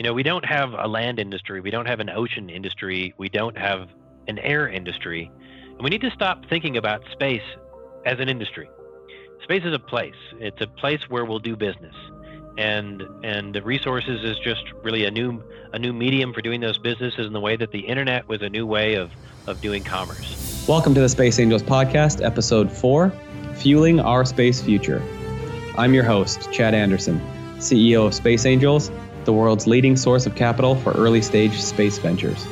[0.00, 3.28] You know, we don't have a land industry, we don't have an ocean industry, we
[3.28, 3.86] don't have
[4.28, 5.30] an air industry.
[5.72, 7.42] And we need to stop thinking about space
[8.06, 8.70] as an industry.
[9.42, 10.14] Space is a place.
[10.38, 11.94] It's a place where we'll do business.
[12.56, 15.44] And and the resources is just really a new
[15.74, 18.48] a new medium for doing those businesses in the way that the internet was a
[18.48, 19.10] new way of,
[19.46, 20.64] of doing commerce.
[20.66, 23.12] Welcome to the Space Angels Podcast, episode four,
[23.56, 25.02] Fueling Our Space Future.
[25.76, 27.20] I'm your host, Chad Anderson,
[27.58, 28.90] CEO of Space Angels
[29.24, 32.46] the world's leading source of capital for early stage space ventures.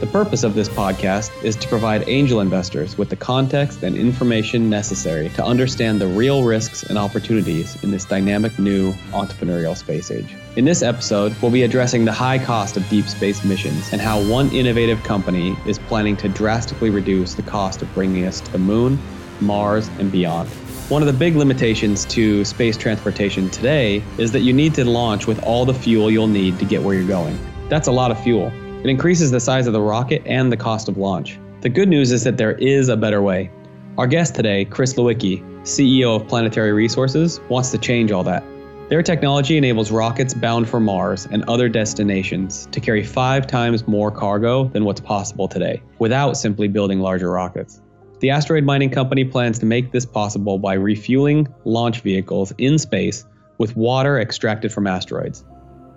[0.00, 4.68] The purpose of this podcast is to provide angel investors with the context and information
[4.68, 10.34] necessary to understand the real risks and opportunities in this dynamic new entrepreneurial space age.
[10.56, 14.20] In this episode, we'll be addressing the high cost of deep space missions and how
[14.28, 18.58] one innovative company is planning to drastically reduce the cost of bringing us to the
[18.58, 18.98] moon,
[19.40, 20.50] Mars, and beyond.
[20.90, 25.26] One of the big limitations to space transportation today is that you need to launch
[25.26, 27.38] with all the fuel you'll need to get where you're going.
[27.70, 28.52] That's a lot of fuel.
[28.82, 31.38] It increases the size of the rocket and the cost of launch.
[31.62, 33.50] The good news is that there is a better way.
[33.96, 38.44] Our guest today, Chris Lewicki, CEO of Planetary Resources, wants to change all that.
[38.90, 44.10] Their technology enables rockets bound for Mars and other destinations to carry five times more
[44.10, 47.80] cargo than what's possible today, without simply building larger rockets.
[48.24, 53.26] The asteroid mining company plans to make this possible by refueling launch vehicles in space
[53.58, 55.44] with water extracted from asteroids.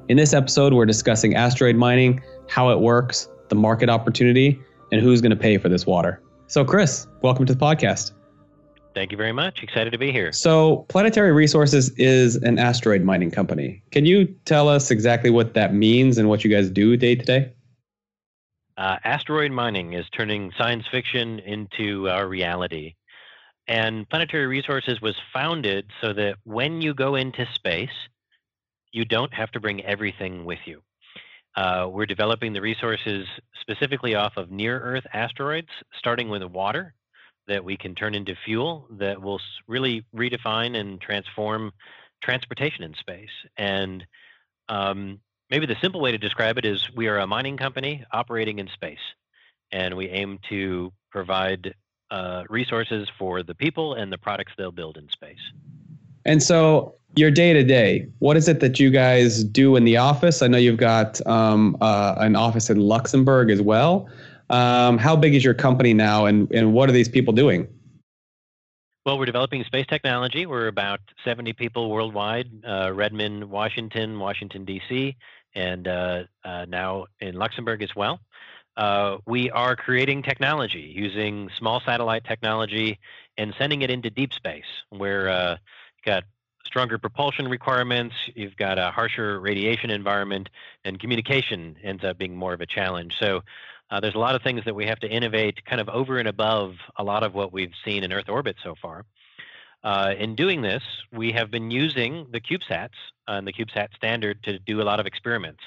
[0.10, 4.60] In this episode, we're discussing asteroid mining, how it works, the market opportunity,
[4.92, 6.22] and who's going to pay for this water.
[6.48, 8.12] So, Chris, welcome to the podcast.
[8.94, 9.64] Thank you very much.
[9.64, 10.34] Excited to be here.
[10.34, 13.82] So, Planetary Resources is an asteroid mining company.
[13.92, 17.24] Can you tell us exactly what that means and what you guys do day to
[17.24, 17.54] day?
[18.78, 22.94] Uh, asteroid mining is turning science fiction into our reality.
[23.68, 27.90] And Planetary Resources was founded so that when you go into space,
[28.92, 30.82] you don't have to bring everything with you.
[31.56, 33.28] Uh, we're developing the resources
[33.60, 36.94] specifically off of near Earth asteroids, starting with water
[37.48, 41.72] that we can turn into fuel that will really redefine and transform
[42.24, 43.30] transportation in space.
[43.58, 44.06] And
[44.70, 45.20] um,
[45.50, 48.68] maybe the simple way to describe it is we are a mining company operating in
[48.68, 48.98] space,
[49.72, 51.74] and we aim to provide
[52.12, 55.52] uh, resources for the people and the products they'll build in space.
[56.26, 59.98] And so, your day to day, what is it that you guys do in the
[59.98, 60.42] office?
[60.42, 64.10] I know you've got um, uh, an office in Luxembourg as well.
[64.50, 67.68] Um, how big is your company now, and, and what are these people doing?
[69.06, 70.46] Well, we're developing space technology.
[70.46, 75.16] We're about 70 people worldwide uh, Redmond, Washington, Washington, D.C.,
[75.58, 78.20] and uh, uh, now in Luxembourg as well.
[78.78, 83.00] Uh, we are creating technology using small satellite technology
[83.38, 86.24] and sending it into deep space where uh, you've got
[86.64, 90.50] stronger propulsion requirements, you've got a harsher radiation environment,
[90.86, 93.16] and communication ends up being more of a challenge.
[93.20, 93.42] So
[93.90, 96.28] uh, there's a lot of things that we have to innovate kind of over and
[96.28, 99.06] above a lot of what we've seen in Earth orbit so far.
[99.88, 100.84] Uh, in doing this,
[101.14, 102.90] we have been using the CubeSats
[103.30, 105.62] and the CubeSat standard to do a lot of experiments.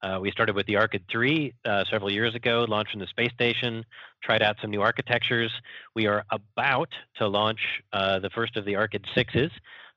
[0.00, 3.32] Uh, we started with the Arkyd 3 uh, several years ago, launched from the space
[3.32, 3.84] station,
[4.22, 5.50] tried out some new architectures.
[5.96, 7.58] We are about to launch
[7.92, 9.50] uh, the first of the Arkyd 6s,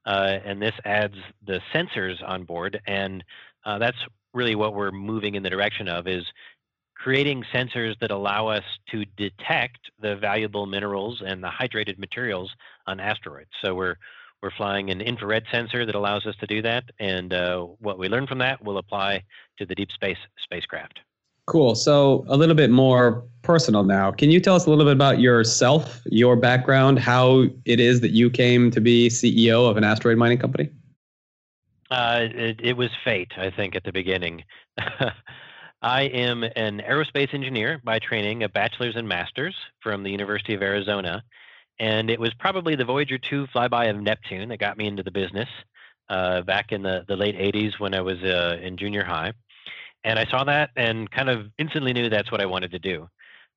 [0.07, 1.13] uh, and this adds
[1.45, 2.81] the sensors on board.
[2.88, 3.23] And
[3.63, 3.97] uh, that's
[4.33, 6.25] really what we're moving in the direction of is
[6.97, 12.52] creating sensors that allow us to detect the valuable minerals and the hydrated materials
[12.88, 13.52] on asteroids.
[13.63, 13.96] So we're
[14.44, 18.07] we're flying an infrared sensor that allows us to do that, and uh, what we
[18.07, 19.24] learn from that will apply
[19.57, 21.00] to the deep space spacecraft.
[21.47, 21.75] Cool.
[21.75, 24.12] So a little bit more personal now.
[24.12, 28.12] Can you tell us a little bit about yourself, your background, how it is that
[28.12, 30.69] you came to be CEO of an asteroid mining company?
[31.90, 34.44] Uh, it, it was fate, I think, at the beginning.
[35.81, 40.63] I am an aerospace engineer by training, a bachelor's and master's from the University of
[40.63, 41.23] Arizona.
[41.79, 45.11] And it was probably the Voyager 2 flyby of Neptune that got me into the
[45.11, 45.47] business
[46.09, 49.33] uh, back in the, the late 80s when I was uh, in junior high.
[50.03, 53.07] And I saw that and kind of instantly knew that's what I wanted to do.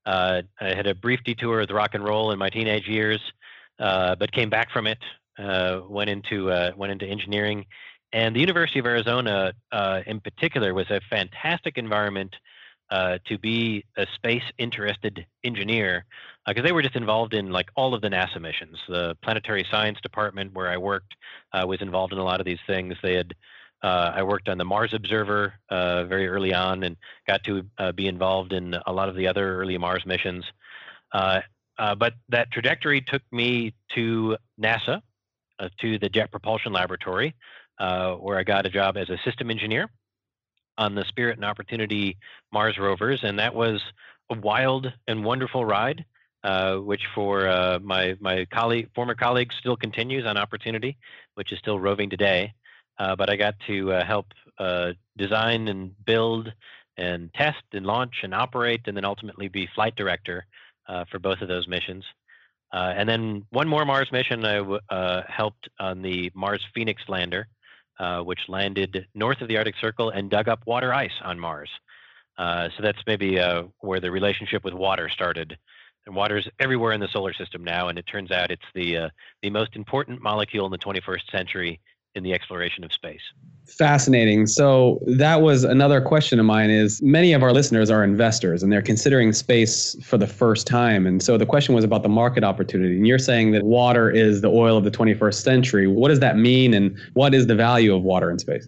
[0.04, 3.20] Uh, I had a brief detour with rock and roll in my teenage years,
[3.78, 4.98] uh, but came back from it,
[5.38, 7.66] uh, went into uh, went into engineering,
[8.12, 12.34] and the University of Arizona, uh, in particular, was a fantastic environment
[12.90, 16.04] uh, to be a space interested engineer
[16.46, 18.76] because uh, they were just involved in like all of the NASA missions.
[18.88, 21.14] The planetary science department where I worked
[21.52, 22.96] uh, was involved in a lot of these things.
[23.00, 23.34] They had
[23.82, 26.96] uh, I worked on the Mars Observer uh, very early on and
[27.26, 27.64] got to
[27.94, 30.44] be involved in a lot of the other early Mars missions.
[31.12, 35.00] but that trajectory took me to NASA,
[35.80, 37.34] to the Jet Propulsion Laboratory,
[37.80, 39.88] uh, where I got a job as a system engineer.
[40.78, 42.16] on the Spirit and Opportunity
[42.52, 43.82] Mars rovers, and that was
[44.30, 46.04] a wild and wonderful ride,
[46.44, 50.96] uh, which for uh, my my colleague, former colleagues, still continues on Opportunity,
[51.34, 52.54] which is still roving today.
[52.98, 54.26] Uh, but I got to uh, help
[54.58, 56.52] uh, design and build
[56.96, 60.46] and test and launch and operate, and then ultimately be flight director
[61.10, 62.04] for both of those missions.
[62.72, 67.46] and then one more Mars mission, I helped on the Mars Phoenix lander,
[68.00, 71.68] uh, which landed north of the Arctic Circle and dug up water ice on Mars.
[72.38, 75.58] Uh, so that's maybe uh, where the relationship with water started.
[76.06, 79.08] And water's everywhere in the solar system now, and it turns out it's the uh,
[79.42, 81.78] the most important molecule in the 21st century
[82.14, 83.20] in the exploration of space.
[83.70, 84.46] Fascinating.
[84.46, 88.72] So that was another question of mine is many of our listeners are investors and
[88.72, 91.06] they're considering space for the first time.
[91.06, 92.96] And so the question was about the market opportunity.
[92.96, 95.86] And you're saying that water is the oil of the 21st century.
[95.86, 98.66] What does that mean and what is the value of water in space?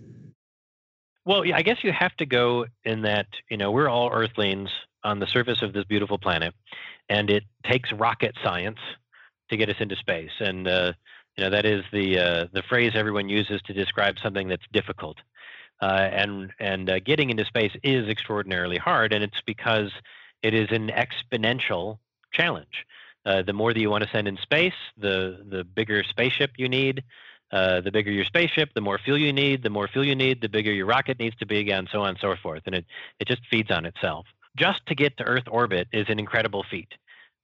[1.25, 4.71] Well, I guess you have to go in that, you know, we're all earthlings
[5.05, 6.55] on the surface of this beautiful planet
[7.09, 8.79] and it takes rocket science
[9.51, 10.31] to get us into space.
[10.39, 10.93] And uh,
[11.37, 15.19] you know that is the uh, the phrase everyone uses to describe something that's difficult.
[15.81, 19.91] Uh, and and uh, getting into space is extraordinarily hard, and it's because
[20.43, 21.99] it is an exponential
[22.33, 22.87] challenge.
[23.25, 26.69] Uh, the more that you want to send in space, the the bigger spaceship you
[26.69, 27.03] need.
[27.51, 29.63] Uh, the bigger your spaceship, the more fuel you need.
[29.63, 32.11] The more fuel you need, the bigger your rocket needs to be, and so on
[32.11, 32.63] and so forth.
[32.67, 32.87] And it
[33.21, 34.27] it just feeds on itself.
[34.57, 36.89] Just to get to Earth orbit is an incredible feat.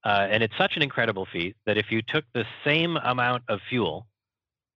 [0.04, 3.60] Uh, and it's such an incredible feat that if you took the same amount of
[3.68, 4.06] fuel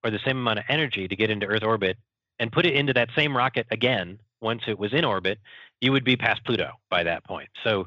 [0.05, 1.97] or the same amount of energy to get into Earth orbit
[2.39, 5.39] and put it into that same rocket again once it was in orbit,
[5.81, 7.49] you would be past Pluto by that point.
[7.63, 7.87] So,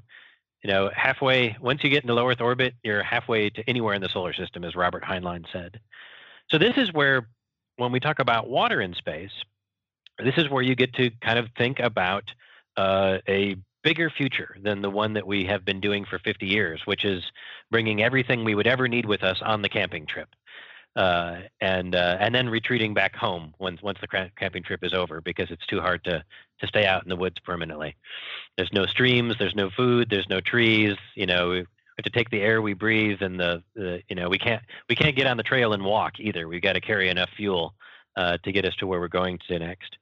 [0.64, 4.02] you know, halfway, once you get into low Earth orbit, you're halfway to anywhere in
[4.02, 5.80] the solar system, as Robert Heinlein said.
[6.50, 7.28] So, this is where,
[7.78, 9.32] when we talk about water in space,
[10.24, 12.24] this is where you get to kind of think about
[12.78, 16.82] uh, a bigger future than the one that we have been doing for 50 years,
[16.86, 17.24] which is
[17.70, 20.28] bringing everything we would ever need with us on the camping trip.
[20.96, 25.20] Uh, and uh, and then retreating back home once once the camping trip is over
[25.20, 26.24] because it's too hard to
[26.60, 27.94] to stay out in the woods permanently.
[28.58, 30.96] There's no streams, there's no food, there's no trees.
[31.16, 34.30] You know, we have to take the air we breathe, and the, the you know
[34.30, 36.48] we can't we can't get on the trail and walk either.
[36.48, 37.76] We've got to carry enough fuel
[38.16, 39.98] uh, to get us to where we're going to next.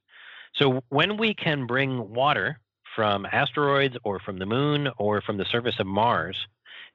[0.56, 2.60] So when we can bring water
[2.96, 6.48] from asteroids or from the moon or from the surface of Mars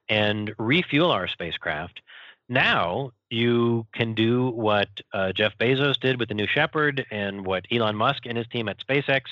[0.09, 2.01] and refuel our spacecraft,
[2.49, 7.67] now you can do what uh, Jeff Bezos did with the New Shepard and what
[7.71, 9.23] Elon Musk and his team at SpaceX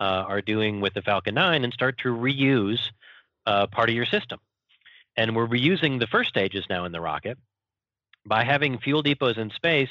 [0.00, 2.90] uh, are doing with the Falcon 9 and start to reuse
[3.46, 4.40] uh, part of your system.
[5.16, 7.38] And we're reusing the first stages now in the rocket
[8.26, 9.90] by having fuel depots in space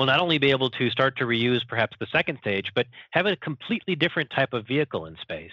[0.00, 3.26] will not only be able to start to reuse perhaps the second stage, but have
[3.26, 5.52] a completely different type of vehicle in space.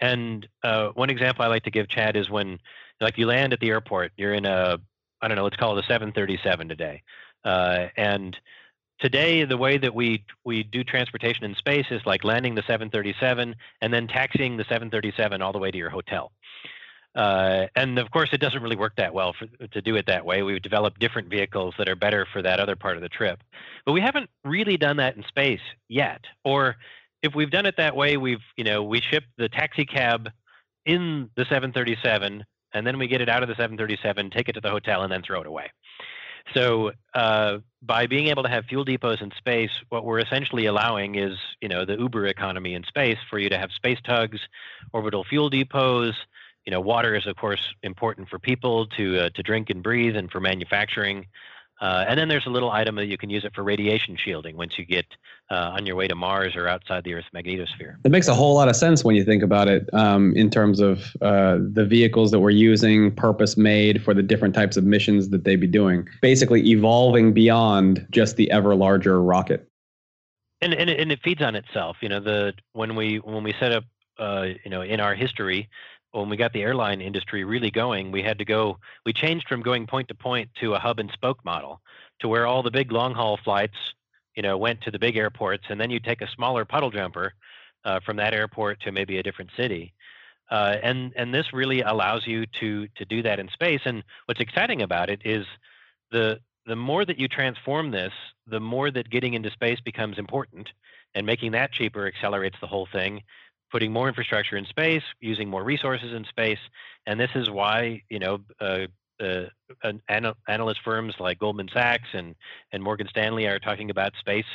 [0.00, 2.58] And uh, one example I like to give, Chad, is when
[3.00, 4.76] like you land at the airport, you're in a,
[5.22, 7.00] I don't know, let's call it a 737 today.
[7.44, 8.36] Uh, and
[8.98, 13.54] today, the way that we we do transportation in space is like landing the 737
[13.82, 16.32] and then taxiing the 737 all the way to your hotel.
[17.14, 20.24] Uh, and of course, it doesn't really work that well for, to do it that
[20.24, 20.42] way.
[20.42, 23.42] We've developed different vehicles that are better for that other part of the trip.
[23.84, 26.20] But we haven't really done that in space yet.
[26.44, 26.76] Or
[27.22, 30.30] if we've done it that way, we've, you know, we ship the taxi cab
[30.86, 34.60] in the 737 and then we get it out of the 737, take it to
[34.60, 35.70] the hotel, and then throw it away.
[36.54, 41.16] So uh, by being able to have fuel depots in space, what we're essentially allowing
[41.16, 44.40] is, you know, the Uber economy in space for you to have space tugs,
[44.92, 46.14] orbital fuel depots,
[46.66, 50.16] you know, water is of course important for people to uh, to drink and breathe,
[50.16, 51.26] and for manufacturing.
[51.80, 54.54] Uh, and then there's a little item that you can use it for radiation shielding
[54.54, 55.06] once you get
[55.50, 57.96] uh, on your way to Mars or outside the Earth's magnetosphere.
[58.04, 60.80] It makes a whole lot of sense when you think about it um, in terms
[60.80, 65.30] of uh, the vehicles that we're using, purpose made for the different types of missions
[65.30, 66.06] that they'd be doing.
[66.20, 69.66] Basically, evolving beyond just the ever larger rocket.
[70.60, 71.96] And, and, it, and it feeds on itself.
[72.02, 73.84] You know, the when we when we set up,
[74.18, 75.70] uh, you know, in our history,
[76.12, 79.62] when we got the airline industry really going, we had to go, we changed from
[79.62, 81.80] going point to point to a hub and spoke model
[82.20, 83.76] to where all the big long haul flights,
[84.34, 87.34] you know, went to the big airports and then you take a smaller puddle jumper
[87.84, 89.92] uh, from that airport to maybe a different city.
[90.50, 93.82] Uh, and and this really allows you to to do that in space.
[93.84, 95.46] And what's exciting about it is
[96.10, 98.12] the the more that you transform this,
[98.46, 100.68] the more that getting into space becomes important,
[101.14, 103.22] and making that cheaper accelerates the whole thing
[103.70, 106.58] putting more infrastructure in space, using more resources in space,
[107.06, 108.86] and this is why you know uh,
[109.20, 109.44] uh,
[109.82, 110.00] an,
[110.48, 112.34] analyst firms like Goldman Sachs and,
[112.72, 114.46] and Morgan Stanley are talking about space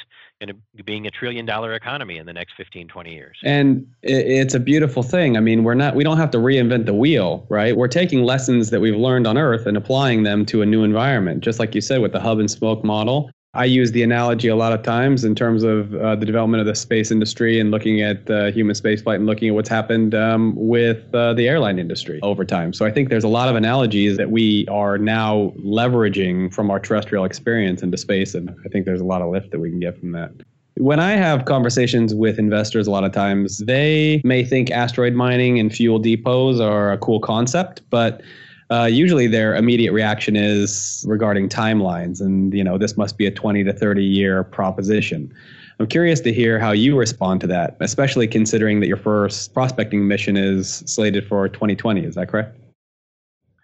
[0.41, 0.53] and
[0.83, 3.37] being a trillion dollar economy in the next 15, 20 years.
[3.43, 5.37] And it's a beautiful thing.
[5.37, 7.77] I mean, we're not, we don't have to reinvent the wheel, right?
[7.77, 11.43] We're taking lessons that we've learned on Earth and applying them to a new environment,
[11.43, 13.29] just like you said with the hub and spoke model.
[13.55, 16.67] I use the analogy a lot of times in terms of uh, the development of
[16.67, 20.53] the space industry and looking at uh, human spaceflight and looking at what's happened um,
[20.57, 22.73] with uh, the airline industry over time.
[22.73, 26.81] So I think there's a lot of analogies that we are now leveraging from our
[26.81, 29.79] terrestrial experience into space, and I think there's a lot of lift that we can
[29.79, 30.31] get from that.
[30.77, 35.57] When I have conversations with investors, a lot of times they may think asteroid mining
[35.57, 38.21] and fuel depots are a cool concept, but
[38.69, 43.31] uh, usually their immediate reaction is regarding timelines and you know this must be a
[43.31, 45.33] 20 to 30 year proposition.
[45.79, 50.07] I'm curious to hear how you respond to that especially considering that your first prospecting
[50.07, 52.57] mission is slated for 2020 is that correct?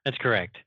[0.06, 0.58] That's correct.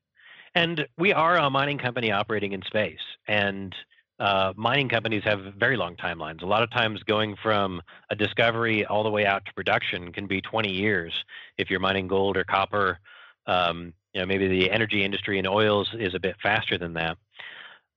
[0.55, 3.75] And we are a mining company operating in space and
[4.21, 6.43] uh, mining companies have very long timelines.
[6.43, 10.29] A lot of times, going from a discovery all the way out to production can
[10.29, 11.13] be 20 years
[11.59, 13.01] if you're mining gold or copper.
[13.47, 17.19] Um, you know, maybe the energy industry and oils is a bit faster than that.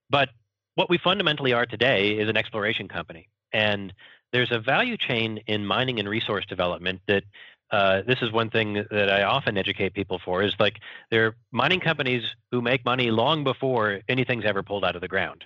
[0.09, 0.29] But
[0.75, 3.29] what we fundamentally are today is an exploration company.
[3.53, 3.93] And
[4.33, 7.24] there's a value chain in mining and resource development that
[7.71, 10.77] uh, this is one thing that I often educate people for is like
[11.12, 15.07] there are mining companies who make money long before anything's ever pulled out of the
[15.07, 15.43] ground.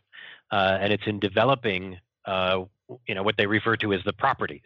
[0.52, 2.66] Uh, and it's in developing uh,
[3.08, 4.62] you know what they refer to as the properties.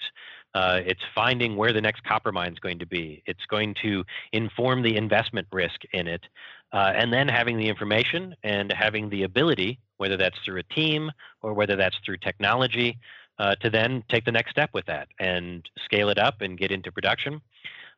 [0.55, 3.21] Uh, it's finding where the next copper mine is going to be.
[3.27, 6.23] It's going to inform the investment risk in it,
[6.71, 11.11] uh, and then having the information and having the ability, whether that's through a team
[11.41, 12.97] or whether that's through technology,
[13.37, 16.71] uh, to then take the next step with that and scale it up and get
[16.71, 17.41] into production.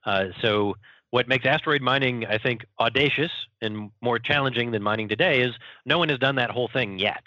[0.03, 0.75] Uh, so
[1.11, 5.53] what makes asteroid mining, I think, audacious and more challenging than mining today is
[5.85, 7.23] no one has done that whole thing yet,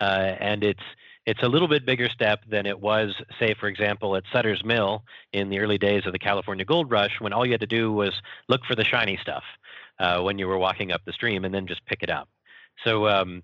[0.00, 0.82] uh, and it's
[1.26, 5.04] it's a little bit bigger step than it was, say, for example, at Sutter's Mill
[5.32, 7.92] in the early days of the California Gold Rush, when all you had to do
[7.92, 8.12] was
[8.48, 9.44] look for the shiny stuff
[10.00, 12.28] uh, when you were walking up the stream and then just pick it up.
[12.84, 13.42] So um,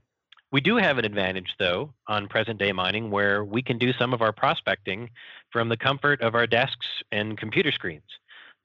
[0.50, 4.12] we do have an advantage, though, on present day mining where we can do some
[4.12, 5.10] of our prospecting
[5.52, 8.10] from the comfort of our desks and computer screens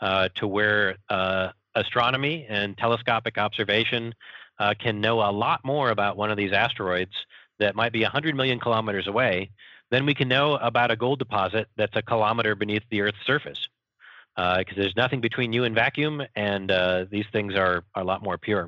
[0.02, 4.14] uh, to where uh, astronomy and telescopic observation
[4.60, 7.14] uh, can know a lot more about one of these asteroids
[7.60, 9.50] that might be 100 million kilometers away,
[9.92, 13.68] then we can know about a gold deposit that's a kilometer beneath the Earth's surface.
[14.36, 18.04] Because uh, there's nothing between you and vacuum, and uh, these things are, are a
[18.04, 18.68] lot more pure.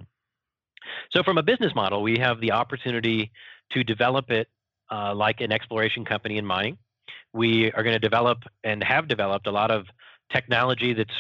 [1.12, 3.32] So, from a business model, we have the opportunity
[3.72, 4.48] to develop it
[4.92, 6.78] uh, like an exploration company in mining.
[7.34, 9.88] We are going to develop and have developed a lot of
[10.32, 11.14] technology that's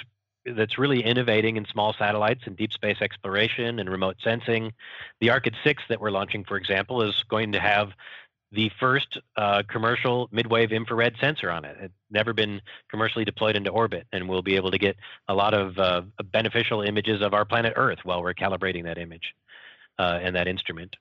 [0.45, 4.73] that's really innovating in small satellites and deep space exploration and remote sensing.
[5.19, 7.89] The Arkyd 6 that we're launching, for example, is going to have
[8.51, 11.77] the first uh, commercial midwave infrared sensor on it.
[11.81, 14.95] It's never been commercially deployed into orbit, and we'll be able to get
[15.27, 19.33] a lot of uh, beneficial images of our planet Earth while we're calibrating that image
[19.99, 20.95] uh, and that instrument.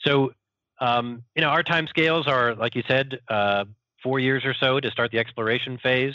[0.00, 0.32] So,
[0.78, 3.64] um, you know, our time scales are, like you said, uh,
[4.02, 6.14] four years or so to start the exploration phase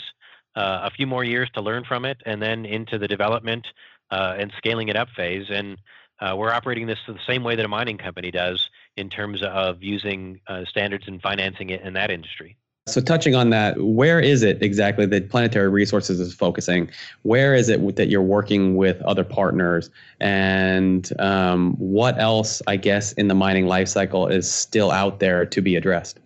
[0.56, 3.66] uh, a few more years to learn from it, and then into the development
[4.10, 5.46] uh, and scaling it up phase.
[5.50, 5.78] And
[6.20, 9.82] uh, we're operating this the same way that a mining company does in terms of
[9.82, 12.56] using uh, standards and financing it in that industry.
[12.86, 16.90] So, touching on that, where is it exactly that Planetary Resources is focusing?
[17.22, 19.90] Where is it that you're working with other partners?
[20.18, 25.60] And um, what else, I guess, in the mining lifecycle is still out there to
[25.60, 26.18] be addressed?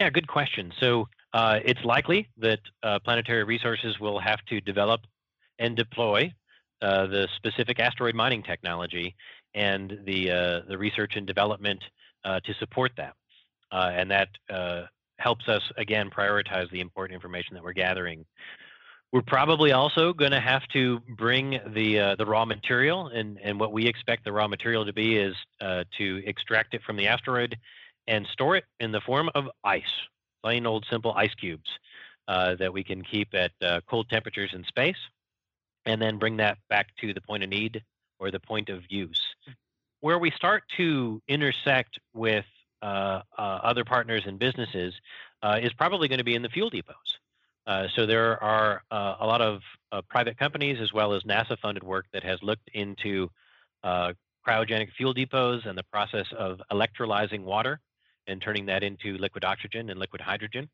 [0.00, 0.72] Yeah, good question.
[0.78, 5.00] So, uh, it's likely that uh, planetary resources will have to develop
[5.58, 6.32] and deploy
[6.80, 9.14] uh, the specific asteroid mining technology
[9.54, 11.82] and the uh, the research and development
[12.24, 13.14] uh, to support that,
[13.72, 14.28] uh, and that
[15.18, 18.24] helps us again prioritize the important information that we're gathering.
[19.12, 23.72] We're probably also going to have to bring the the raw material, and and what
[23.72, 27.56] we expect the raw material to be is to extract it from the asteroid
[28.06, 29.82] and store it in the form of ice
[30.44, 31.70] plain old simple ice cubes
[32.28, 34.98] uh, that we can keep at uh, cold temperatures in space,
[35.86, 37.82] and then bring that back to the point of need
[38.18, 39.22] or the point of use.
[40.00, 42.44] Where we start to intersect with
[42.82, 44.92] uh, uh other partners and businesses
[45.42, 47.10] uh, is probably going to be in the fuel depots.
[47.66, 49.62] Uh, so there are a lot of
[50.10, 53.30] private companies as well as NASA-funded work that has looked into
[54.46, 57.80] cryogenic fuel depots and the process of electrolyzing water
[58.26, 60.68] and turning that into liquid oxygen and liquid hydrogen.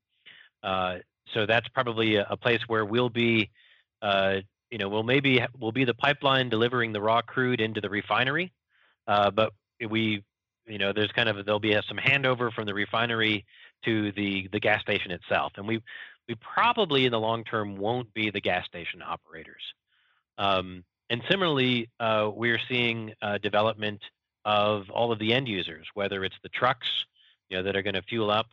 [0.63, 0.99] Uh,
[1.33, 3.51] so that's probably a, a, place where we'll be
[4.03, 4.41] uh,
[4.71, 8.53] you know, we'll maybe we'll be the pipeline delivering the raw crude into the refinery,
[9.07, 9.53] uh, but
[9.89, 10.23] we,
[10.67, 13.45] you know, there's kind of there'll be some handover from the refinery
[13.85, 15.83] to the the gas station itself, and we
[16.29, 19.63] we probably in the long term won't be the gas station operators.
[20.39, 24.01] Um, and similarly, uh, we're seeing uh, development
[24.45, 26.89] of all of the end users, whether it's the trucks,
[27.51, 28.47] you know, that are going to fuel up.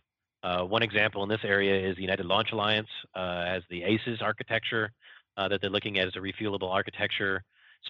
[0.43, 4.21] Uh, one example in this area is the United Launch Alliance uh, as the ACES
[4.21, 4.91] architecture
[5.37, 7.43] uh, that they're looking at as a refuelable architecture.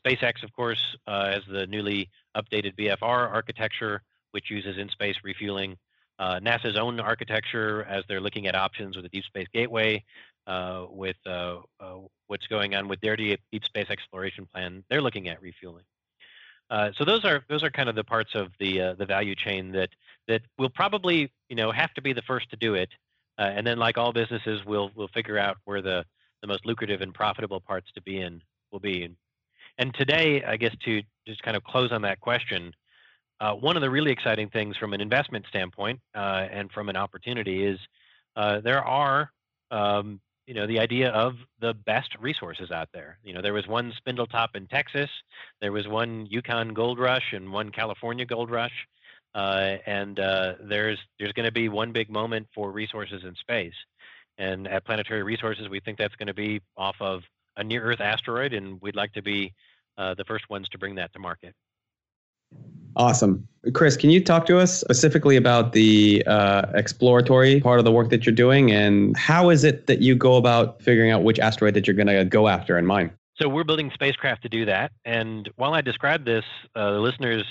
[0.06, 3.02] SpaceX, of course, uh, as the newly updated BFR
[3.34, 5.78] architecture, which uses in-space refueling.
[6.20, 10.04] NASA's own architecture as they're looking at options with the Deep Space Gateway,
[10.90, 11.16] with
[12.28, 14.84] what's going on with their deep space exploration plan.
[14.90, 15.84] They're looking at refueling.
[16.70, 19.36] Uh, so those are those are kind of the parts of the uh, the value
[19.36, 19.90] chain that
[20.28, 22.90] that will probably you know have to be the first to do it,
[23.40, 26.06] uh, and then like all businesses, we'll we'll figure out where the
[26.42, 29.10] the most lucrative and profitable parts to be in will be.
[29.80, 32.74] And today, I guess to just kind of close on that question,
[33.40, 36.98] uh, one of the really exciting things from an investment standpoint uh, and from an
[36.98, 37.80] opportunity is
[38.36, 39.32] there are
[39.72, 43.20] um, you know the idea of the best resources out there.
[43.24, 45.10] You know, there was one Spindletop in Texas,
[45.62, 48.88] there was one Yukon Gold Rush, and one California Gold Rush,
[49.36, 53.76] uh, and uh, there's there's going to be one big moment for resources in space.
[54.40, 57.24] And at Planetary Resources, we think that's going to be off of
[57.58, 59.54] a near-Earth asteroid, and we'd like to be
[59.98, 61.56] uh, the first ones to bring that to market.
[62.98, 63.48] Awesome.
[63.74, 68.10] Chris, can you talk to us specifically about the uh, exploratory part of the work
[68.10, 71.76] that you're doing and how is it that you go about figuring out which asteroid
[71.76, 73.12] that you're going to go after and mine?
[73.40, 74.92] So we're building spacecraft to do that.
[75.06, 77.44] And while I describe this, uh, the listeners,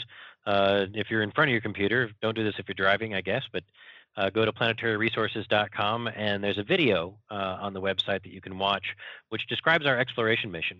[0.46, 3.20] uh, if you're in front of your computer, don't do this if you're driving, I
[3.20, 3.62] guess, but
[4.16, 8.58] uh, go to planetaryresources.com and there's a video uh, on the website that you can
[8.58, 8.84] watch
[9.28, 10.78] which describes our exploration mission.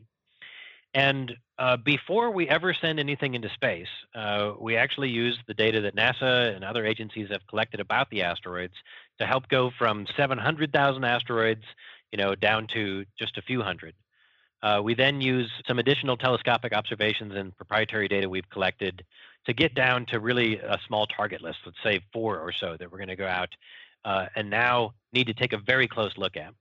[0.96, 5.82] And uh, before we ever send anything into space, uh, we actually use the data
[5.82, 8.72] that NASA and other agencies have collected about the asteroids
[9.18, 11.64] to help go from 700,000 asteroids,
[12.12, 13.94] you know, down to just a few hundred.
[14.62, 19.04] Uh, we then use some additional telescopic observations and proprietary data we've collected
[19.44, 22.90] to get down to really a small target list, let's say four or so that
[22.90, 23.54] we're going to go out
[24.06, 26.54] uh, and now need to take a very close look at.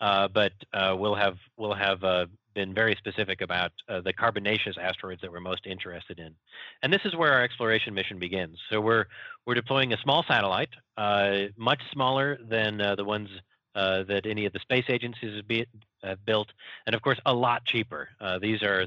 [0.00, 2.04] Uh, but uh, we'll have we'll have
[2.56, 6.34] been very specific about uh, the carbonaceous asteroids that we're most interested in,
[6.82, 8.58] and this is where our exploration mission begins.
[8.70, 9.04] So we're
[9.44, 13.28] we're deploying a small satellite, uh, much smaller than uh, the ones
[13.74, 15.42] uh, that any of the space agencies
[16.02, 16.48] have, built,
[16.86, 18.08] and of course a lot cheaper.
[18.20, 18.86] Uh, these are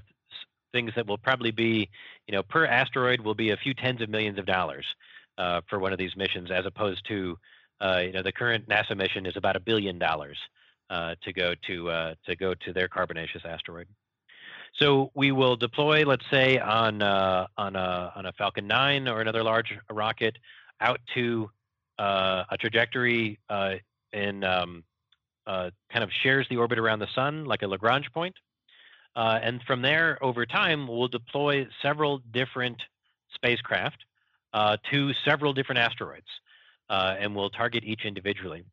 [0.74, 1.88] things that will probably be,
[2.28, 4.86] you know, per asteroid will be a few tens of millions of dollars
[5.70, 7.38] for one of these missions, as opposed to,
[8.06, 10.38] you know, the current NASA mission is about a billion dollars.
[10.90, 13.88] Uh, to go to uh, to go to their carbonaceous asteroid.
[14.74, 19.22] So we will deploy, let's say, on uh, on a on a Falcon 9 or
[19.22, 20.40] another large rocket
[20.82, 21.52] out to
[22.00, 23.76] uh, a trajectory uh,
[24.14, 24.84] in um,
[25.46, 25.72] kind
[26.04, 28.36] of shares the orbit around the sun, like a Lagrange point.
[29.16, 32.82] and from there, over time, we'll deploy several different
[33.36, 34.06] spacecraft
[34.90, 36.30] to several different asteroids,
[36.90, 38.64] and we'll target each individually.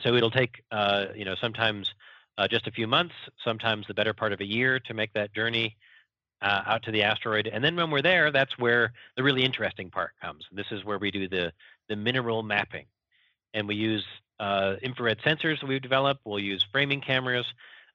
[0.00, 1.92] So it'll take, uh, you know, sometimes
[2.36, 5.34] uh, just a few months, sometimes the better part of a year to make that
[5.34, 5.76] journey
[6.40, 7.48] uh, out to the asteroid.
[7.48, 10.44] And then when we're there, that's where the really interesting part comes.
[10.52, 11.52] This is where we do the
[11.88, 12.84] the mineral mapping,
[13.54, 14.04] and we use
[14.38, 16.20] uh, infrared sensors we've developed.
[16.24, 17.46] We'll use framing cameras,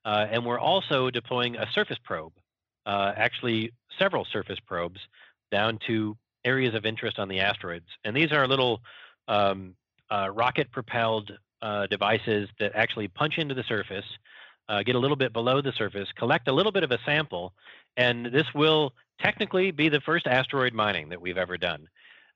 [0.04, 2.34] uh, and we're also deploying a surface probe,
[2.86, 5.00] uh, actually several surface probes
[5.52, 7.86] down to areas of interest on the asteroids.
[8.04, 8.82] And these are little
[9.28, 9.76] um,
[10.12, 11.32] rocket-propelled
[11.63, 14.06] uh, devices that actually punch into the surface,
[14.67, 17.54] uh, get a little bit below the surface, collect a little bit of a sample,
[17.97, 21.88] and this will technically be the first asteroid mining that we've ever done.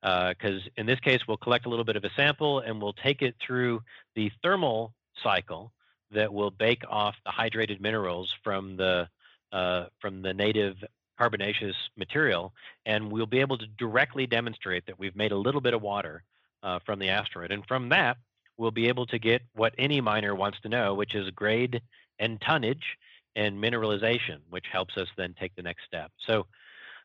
[0.02, 2.94] Because uh, in this case, we'll collect a little bit of a sample and we'll
[2.94, 3.82] take it through
[4.16, 5.74] the thermal cycle
[6.12, 9.10] that will bake off the hydrated minerals from the
[9.52, 10.76] uh, from the native
[11.18, 12.54] carbonaceous material,
[12.86, 16.24] and we'll be able to directly demonstrate that we've made a little bit of water
[16.64, 17.52] uh, from the asteroid.
[17.52, 18.18] And from that,
[18.58, 21.82] we'll be able to get what any miner wants to know, which is grade
[22.20, 22.98] and tonnage
[23.36, 26.12] and mineralization, which helps us then take the next step.
[26.26, 26.48] So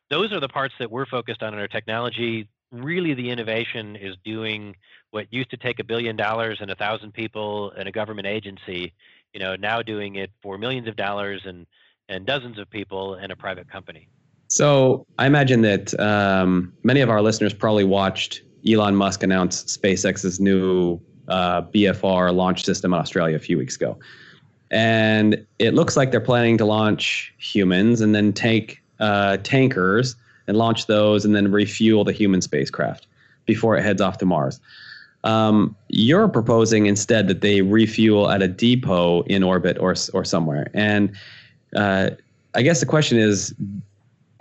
[0.09, 2.47] those are the parts that we're focused on in our technology.
[2.71, 4.75] Really, the innovation is doing
[5.11, 8.93] what used to take a billion dollars and a thousand people and a government agency,
[9.33, 11.65] you know, now doing it for millions of dollars and
[12.09, 14.09] and dozens of people in a private company.
[14.49, 20.39] So I imagine that um, many of our listeners probably watched Elon Musk announce SpaceX's
[20.39, 23.97] new uh, BFR launch system in Australia a few weeks ago.
[24.71, 30.15] and it looks like they're planning to launch humans and then take uh, tankers
[30.47, 33.07] and launch those and then refuel the human spacecraft
[33.45, 34.59] before it heads off to Mars.
[35.23, 40.69] Um, you're proposing instead that they refuel at a depot in orbit or or somewhere.
[40.73, 41.15] And
[41.75, 42.09] uh,
[42.55, 43.53] I guess the question is,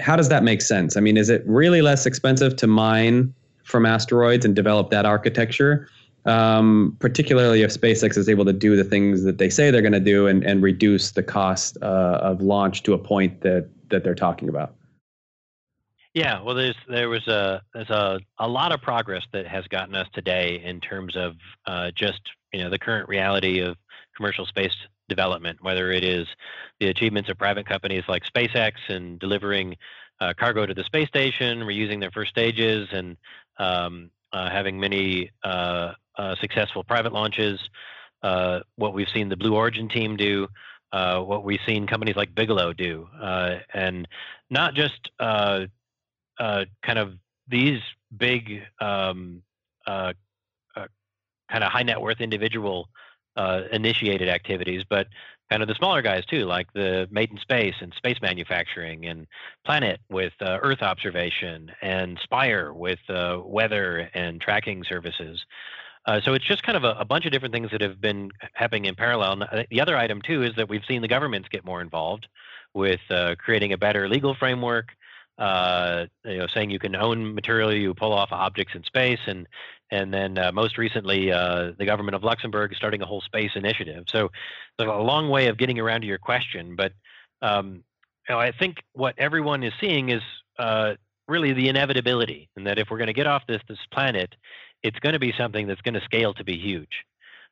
[0.01, 0.97] how does that make sense?
[0.97, 5.89] I mean, is it really less expensive to mine from asteroids and develop that architecture?
[6.25, 9.93] Um, particularly if SpaceX is able to do the things that they say they're going
[9.93, 14.05] to do and, and reduce the cost uh, of launch to a point that that
[14.05, 14.75] they're talking about.
[16.15, 19.95] Yeah, well, there's there was a there's a, a lot of progress that has gotten
[19.95, 21.35] us today in terms of
[21.67, 22.21] uh, just
[22.53, 23.77] you know the current reality of
[24.15, 24.75] commercial space
[25.09, 26.27] development, whether it is
[26.81, 29.75] the achievements of private companies like SpaceX and delivering
[30.21, 33.17] uh, cargo to the space station, reusing their first stages, and
[33.59, 35.93] um, uh, having many uh,
[36.41, 37.61] successful private launches.
[38.23, 40.47] Uh, what we've seen the Blue Origin team do,
[40.93, 43.09] what we've seen companies like Bigelow do,
[43.75, 44.07] and
[44.51, 45.11] not just
[46.43, 47.15] uh, kind of
[47.49, 47.81] these
[48.17, 49.43] big um,
[49.87, 50.13] uh,
[50.77, 50.87] uh,
[51.51, 52.89] kind of high net worth individual
[53.37, 55.07] uh, initiated activities, but
[55.51, 59.27] kind of the smaller guys too, like the Made in Space and space manufacturing, and
[59.65, 65.45] Planet with uh, Earth observation, and Spire with uh, weather and tracking services.
[66.25, 68.87] So it's just kind of a, a, bunch of different things that have been happening
[68.87, 69.43] in parallel.
[69.43, 72.27] And the other item too is that we've seen the governments get more involved
[72.75, 73.01] with
[73.39, 74.89] creating a better legal framework,
[75.39, 79.49] uh, you know, saying you can own material you pull off objects in space, and
[79.91, 83.51] and then uh, most recently, uh, the government of Luxembourg is starting a whole space
[83.55, 84.05] initiative.
[84.09, 84.31] So,
[84.79, 86.93] a long way of getting around to your question, but
[87.43, 87.83] um,
[88.29, 90.23] you know, I think what everyone is seeing is
[90.59, 90.95] uh,
[91.29, 94.35] really the inevitability, and that if we're going to get off this this planet,
[94.83, 97.05] it's going to be something that's going to scale to be huge.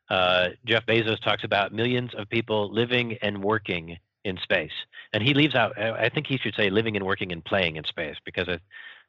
[0.09, 4.73] Uh, Jeff Bezos talks about millions of people living and working in space.
[5.13, 5.79] And he leaves out.
[5.79, 8.59] I think he should say living and working and playing in space because I,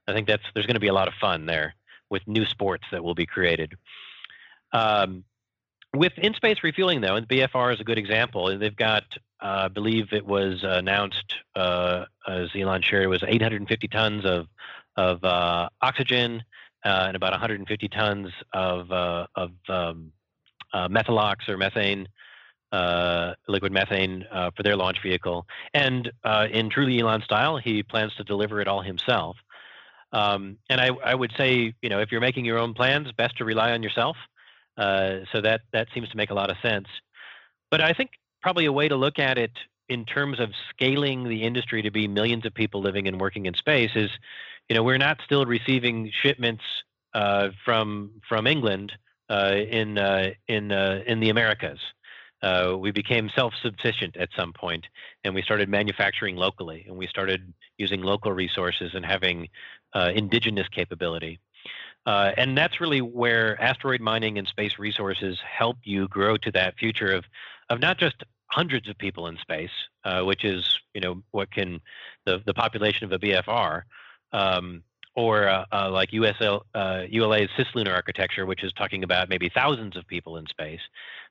[0.07, 1.75] I think that's there's going to be a lot of fun there
[2.09, 3.73] with new sports that will be created.
[4.73, 5.23] Um,
[5.93, 8.57] with in space refueling though, and BFR is a good example.
[8.57, 9.03] They've got,
[9.41, 14.47] uh, I believe it was announced uh, as Elon shared, it was 850 tons of
[14.97, 16.43] of uh, oxygen
[16.83, 20.11] uh, and about 150 tons of uh, of um,
[20.73, 22.07] uh, methalox or methane
[22.71, 25.45] uh, liquid methane uh, for their launch vehicle.
[25.73, 26.11] And
[26.51, 29.35] in truly Elon style, he plans to deliver it all himself.
[30.13, 33.37] Um, and I, I, would say, you know, if you're making your own plans, best
[33.37, 34.17] to rely on yourself.
[34.77, 36.87] So that that seems to make a lot of sense.
[37.69, 39.51] But I think probably a way to look at it
[39.87, 43.53] in terms of scaling the industry to be millions of people living and working in
[43.53, 44.09] space is,
[44.71, 46.63] you know, we're not still receiving shipments
[47.13, 48.93] uh, from from England
[49.29, 49.97] uh, in
[50.47, 51.79] in in the Americas
[52.41, 54.87] uh, we became self-sufficient at some point,
[55.23, 59.47] and we started manufacturing locally, and we started using local resources and having
[59.93, 61.39] uh, indigenous capability.
[62.07, 66.75] Uh, and that's really where asteroid mining and space resources help you grow to that
[66.77, 67.25] future of,
[67.69, 69.69] of not just hundreds of people in space,
[70.03, 71.79] uh, which is you know what can
[72.25, 73.83] the the population of a BFR,
[74.33, 74.83] um,
[75.15, 79.97] or uh, uh, like USL, uh, ULA's cislunar architecture, which is talking about maybe thousands
[79.97, 80.79] of people in space,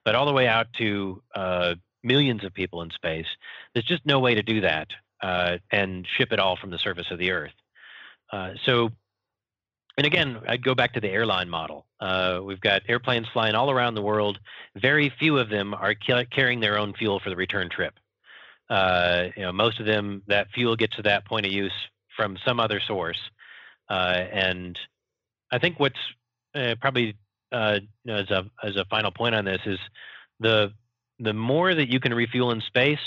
[0.04, 3.26] but all the way out to uh, millions of people in space.
[3.74, 4.88] There's just no way to do that
[5.22, 7.52] uh, and ship it all from the surface of the Earth.
[8.32, 8.90] Uh, so,
[9.96, 11.86] and again, I'd go back to the airline model.
[12.44, 14.38] we've got airplanes flying all around the world.
[14.76, 17.94] Very few of them are ca- carrying their own fuel for the return trip.
[18.70, 21.72] you know, most of them, that fuel gets to that point of use
[22.20, 23.16] from some other source.
[23.88, 24.78] Uh, and
[25.50, 26.02] I think what's
[26.54, 27.16] uh, probably
[27.50, 29.78] uh, as a as a final point on this is
[30.38, 30.70] the
[31.18, 33.00] the more that you can refuel in space,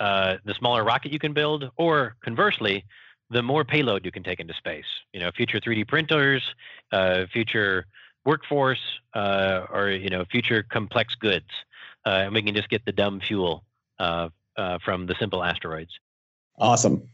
[0.00, 2.84] uh, the smaller rocket you can build, or conversely,
[3.30, 4.90] the more payload you can take into space.
[5.12, 6.42] You know, future 3D printers,
[6.90, 7.86] uh, future
[8.24, 8.82] workforce,
[9.14, 11.50] uh, or you know, future complex goods,
[12.04, 13.62] and we can just get the dumb fuel
[14.84, 15.92] from the simple asteroids.
[16.58, 17.08] Awesome.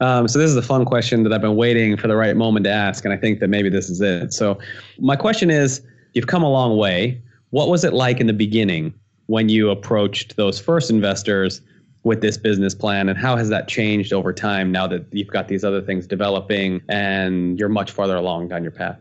[0.00, 2.64] Um, so this is a fun question that I've been waiting for the right moment
[2.64, 4.32] to ask, and I think that maybe this is it.
[4.32, 4.58] So
[4.98, 5.80] my question is,
[6.12, 7.22] you've come a long way.
[7.50, 8.92] What was it like in the beginning
[9.26, 11.62] when you approached those first investors
[12.04, 15.48] with this business plan, and how has that changed over time now that you've got
[15.48, 18.98] these other things developing and you're much farther along down your path?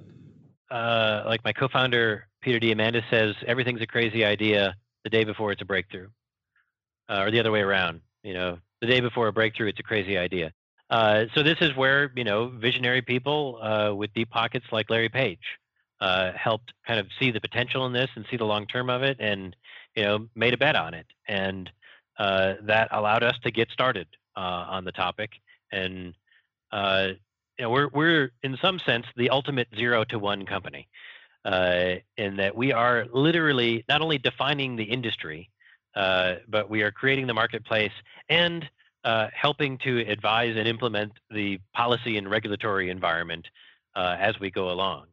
[0.72, 5.62] Uh, like my co-founder Peter Diamandis says, everything's a crazy idea the day before it's
[5.62, 6.08] a breakthrough,
[7.10, 8.02] uh, or the other way around.
[8.24, 10.52] You know, the day before a breakthrough, it's a crazy idea.
[10.90, 15.10] Uh, so this is where you know visionary people uh, with deep pockets like Larry
[15.10, 15.40] Page
[16.00, 19.02] uh, helped kind of see the potential in this and see the long term of
[19.02, 19.56] it, and
[19.96, 21.08] you know made a bet on it.
[21.28, 21.70] And
[22.18, 25.32] that allowed us to get started on the topic.
[25.72, 26.14] And
[26.72, 30.88] you know, we're we're in some sense the ultimate zero to one company,
[31.46, 35.50] uh, in that we are literally not only defining the industry,
[35.96, 37.92] uh, but we are creating the marketplace
[38.30, 38.68] and
[39.06, 43.48] uh, helping to advise and implement the policy and regulatory environment
[43.96, 45.06] uh, as we go along.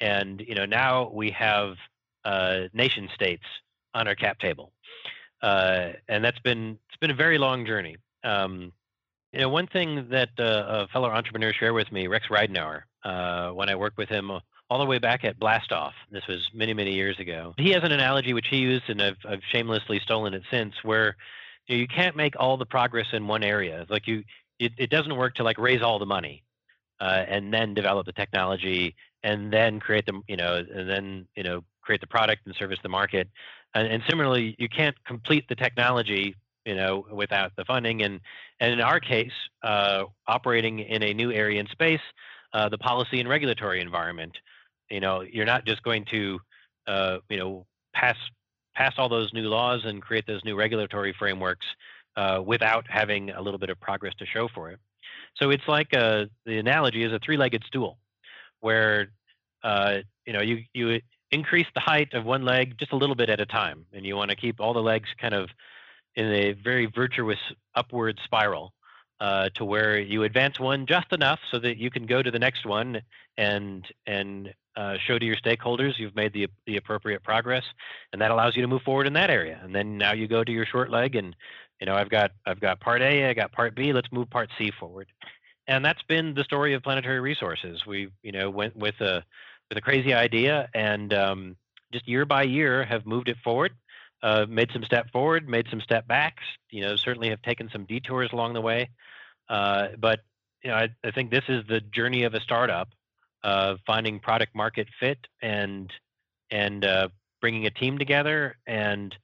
[0.00, 1.76] And you know now we have
[2.24, 3.44] uh, nation states
[3.94, 4.72] on our cap table,
[5.42, 7.96] uh, and that's been it's been a very long journey.
[8.24, 8.72] Um,
[9.32, 12.82] you know, one thing that uh, a fellow entrepreneur shared with me, Rex Ridenoure,
[13.54, 14.30] when I worked with him
[14.72, 15.92] all the way back at Blastoff.
[16.10, 17.54] This was many, many years ago.
[17.58, 21.16] He has an analogy which he used, and I've, I've shamelessly stolen it since, where
[21.66, 23.86] you, know, you can't make all the progress in one area.
[23.88, 24.24] Like you,
[24.58, 26.42] it, it doesn't work to like raise all the money
[27.00, 31.42] uh, and then develop the technology and then create the, you know, and then you
[31.42, 33.28] know create the product and service the market.
[33.74, 38.02] And, and similarly, you can't complete the technology you know, without the funding.
[38.02, 38.20] And,
[38.60, 42.00] and in our case, uh, operating in a new area in space,
[42.52, 44.36] uh, the policy and regulatory environment,
[44.90, 46.38] you know, you're not just going to,
[46.86, 48.16] uh, you know, pass
[48.74, 51.66] pass all those new laws and create those new regulatory frameworks
[52.16, 54.78] uh, without having a little bit of progress to show for it.
[55.36, 57.98] So it's like a, uh, the analogy is a three-legged stool,
[58.60, 59.08] where
[59.62, 63.30] uh, you know you you increase the height of one leg just a little bit
[63.30, 65.48] at a time, and you want to keep all the legs kind of
[66.14, 67.38] in a very virtuous
[67.74, 68.72] upward spiral
[69.20, 72.38] uh, to where you advance one just enough so that you can go to the
[72.38, 73.00] next one
[73.38, 77.64] and and uh, show to your stakeholders you've made the the appropriate progress,
[78.12, 79.60] and that allows you to move forward in that area.
[79.62, 81.36] And then now you go to your short leg, and
[81.80, 83.92] you know I've got I've got part A, I got part B.
[83.92, 85.08] Let's move part C forward.
[85.68, 87.86] And that's been the story of planetary resources.
[87.86, 89.24] We you know went with a
[89.68, 91.56] with a crazy idea and um,
[91.92, 93.72] just year by year have moved it forward
[94.22, 96.44] uh, made some step forward, made some step backs.
[96.70, 98.90] You know, certainly have taken some detours along the way.
[99.48, 100.20] Uh, but
[100.62, 102.88] you know, I, I, think this is the journey of a startup,
[103.44, 105.92] uh, finding product market fit and
[106.50, 107.08] and uh,
[107.40, 108.56] bringing a team together.
[108.66, 109.14] And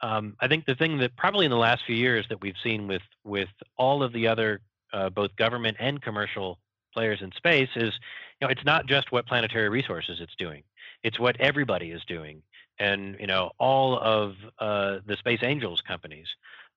[0.00, 2.86] um, I think the thing that probably in the last few years that we've seen
[2.86, 4.60] with with all of the other
[4.92, 6.58] uh, both government and commercial
[6.92, 7.92] players in space is,
[8.40, 10.62] you know, it's not just what planetary resources it's doing;
[11.02, 12.42] it's what everybody is doing.
[12.78, 16.26] And you know all of uh, the Space Angels companies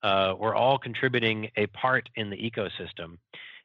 [0.04, 3.18] uh, were all contributing a part in the ecosystem,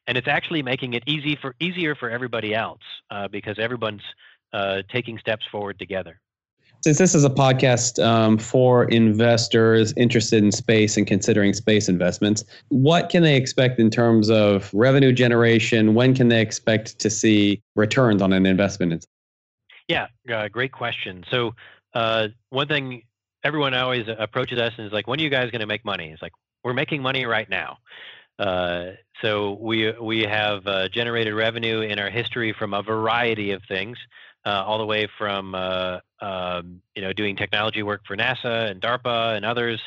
[0.06, 4.02] and it's actually making it easy for easier for everybody else uh, because everyone's
[4.52, 6.20] uh, taking steps forward together.
[6.82, 12.42] Since this is a podcast um, for investors interested in space and considering space investments,
[12.68, 15.94] what can they expect in terms of revenue generation?
[15.94, 19.06] When can they expect to see returns on an investment?
[19.88, 21.22] Yeah, uh, great question.
[21.30, 21.54] So
[21.92, 23.02] uh, one thing
[23.44, 26.08] everyone always approaches us and is like, when are you guys going to make money?
[26.10, 26.32] It's like,
[26.64, 27.78] we're making money right now.
[28.40, 33.62] Uh, so we we have uh, generated revenue in our history from a variety of
[33.68, 33.98] things,
[34.46, 38.80] uh, all the way from uh, um, you know doing technology work for NASA and
[38.80, 39.78] DARPA and others,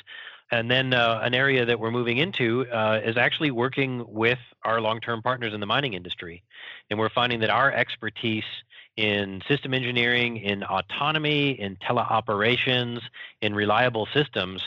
[0.51, 4.79] and then uh, an area that we're moving into uh, is actually working with our
[4.79, 6.43] long-term partners in the mining industry,
[6.91, 8.45] and we're finding that our expertise
[8.97, 13.01] in system engineering, in autonomy, in teleoperations,
[13.41, 14.61] in reliable systems.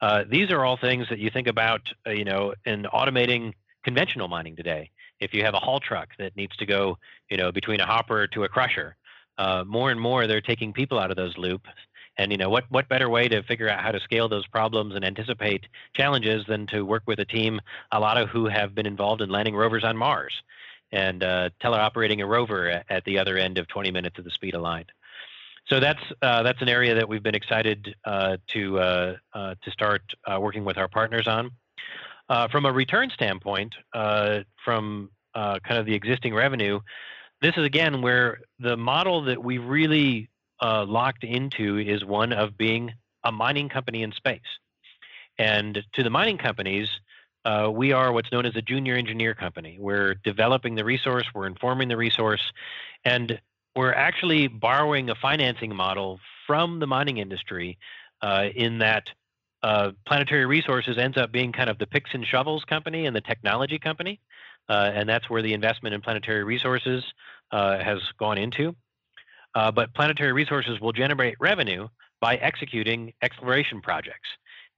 [0.00, 3.52] Uh, these are all things that you think about, uh, you know, in automating
[3.84, 4.90] conventional mining today.
[5.20, 6.98] If you have a haul truck that needs to go,
[7.30, 8.96] you know, between a hopper to a crusher,
[9.38, 11.68] uh, more and more they're taking people out of those loops.
[12.16, 12.64] And you know what?
[12.68, 16.66] What better way to figure out how to scale those problems and anticipate challenges than
[16.68, 19.82] to work with a team, a lot of who have been involved in landing rovers
[19.82, 20.32] on Mars
[20.92, 24.30] and uh, teleoperating a rover at, at, the other end of 20 minutes of the
[24.30, 24.88] speed of light.
[25.66, 30.02] So that's uh, that's an area that we've been excited uh, to uh, to start
[30.38, 31.50] working with our partners on.
[32.50, 36.80] from a return standpoint, from kind of the existing revenue,
[37.40, 40.28] this is again where the model that we really
[40.62, 42.92] locked into is one of being
[43.24, 44.40] a mining company in space.
[45.38, 46.88] And to the mining companies,
[47.44, 49.76] uh, we are what's known as a junior engineer company.
[49.80, 52.52] We're developing the resource, we're informing the resource,
[53.04, 53.40] and
[53.76, 57.78] we're actually borrowing a financing model from the mining industry
[58.22, 59.04] uh, in that
[59.62, 63.20] uh, Planetary Resources ends up being kind of the picks and shovels company and the
[63.20, 64.20] technology company.
[64.68, 67.04] Uh, and that's where the investment in Planetary Resources
[67.50, 68.74] uh, has gone into.
[69.54, 71.88] Uh, but Planetary Resources will generate revenue
[72.20, 74.28] by executing exploration projects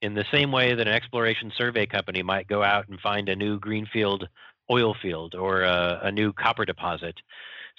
[0.03, 3.37] in the same way that an exploration survey company might go out and find a
[3.37, 4.29] new greenfield
[4.71, 7.15] oil field or a, a, new copper deposit.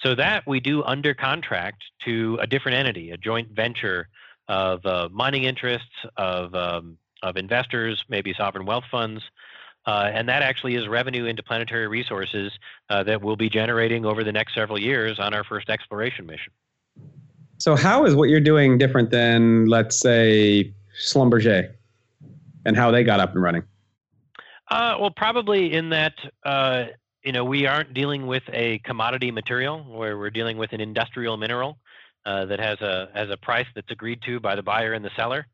[0.00, 4.08] So that we do under contract to a different entity, a joint venture
[4.48, 9.22] of uh, mining interests, of um, of investors, maybe sovereign wealth funds.
[9.86, 12.52] Uh, and that actually is revenue into planetary resources
[12.90, 16.52] uh, that we'll be generating over the next several years on our first exploration mission.
[17.56, 21.72] So, how is what you're doing different than, let's say, Schlumberger
[22.64, 23.62] and how they got up and running?
[24.70, 26.84] Uh, well, probably in that uh,
[27.24, 31.36] you know we aren't dealing with a commodity material where we're dealing with an industrial
[31.36, 31.78] mineral
[32.24, 35.10] uh, that has a has a price that's agreed to by the buyer and the
[35.16, 35.46] seller.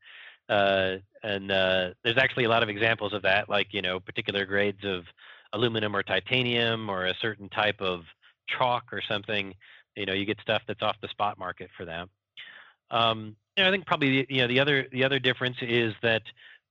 [0.48, 4.44] Uh, and uh, there's actually a lot of examples of that, like you know particular
[4.44, 5.04] grades of
[5.52, 8.02] aluminum or titanium or a certain type of
[8.46, 9.54] chalk or something.
[9.96, 12.08] You know, you get stuff that's off the spot market for that.
[12.90, 16.22] Um, you know, I think probably you know the other the other difference is that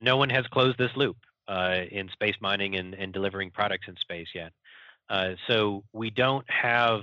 [0.01, 3.95] no one has closed this loop uh, in space mining and, and delivering products in
[3.97, 4.51] space yet.
[5.09, 7.01] Uh, so we don't have,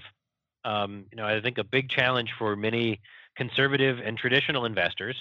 [0.64, 3.00] um, you know, I think a big challenge for many
[3.36, 5.16] conservative and traditional investors,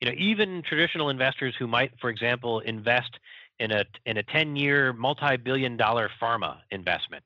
[0.00, 3.18] you know, even traditional investors who might, for example, invest
[3.58, 7.24] in a in a 10-year, multi-billion-dollar pharma investment,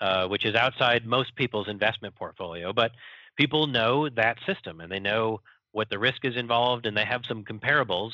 [0.00, 2.92] uh, which is outside most people's investment portfolio, but
[3.36, 5.40] people know that system and they know
[5.72, 8.10] what the risk is involved, and they have some comparables,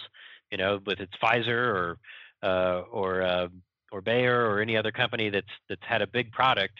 [0.52, 1.98] you know, with its Pfizer or
[2.42, 3.48] uh, or uh,
[3.92, 6.74] or Bayer or any other company that's that's had a big product,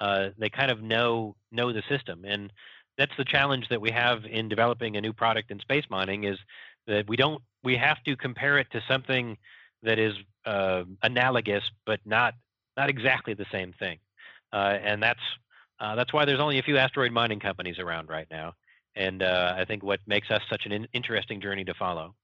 [0.00, 2.52] uh, they kind of know know the system, and
[2.98, 6.38] that's the challenge that we have in developing a new product in space mining is
[6.86, 9.36] that we don't we have to compare it to something
[9.82, 10.14] that is
[10.46, 12.34] uh, analogous but not
[12.76, 13.98] not exactly the same thing,
[14.52, 15.20] uh, and that's
[15.80, 18.54] uh, that's why there's only a few asteroid mining companies around right now,
[18.96, 22.14] and I think what makes us such an in- interesting journey to follow.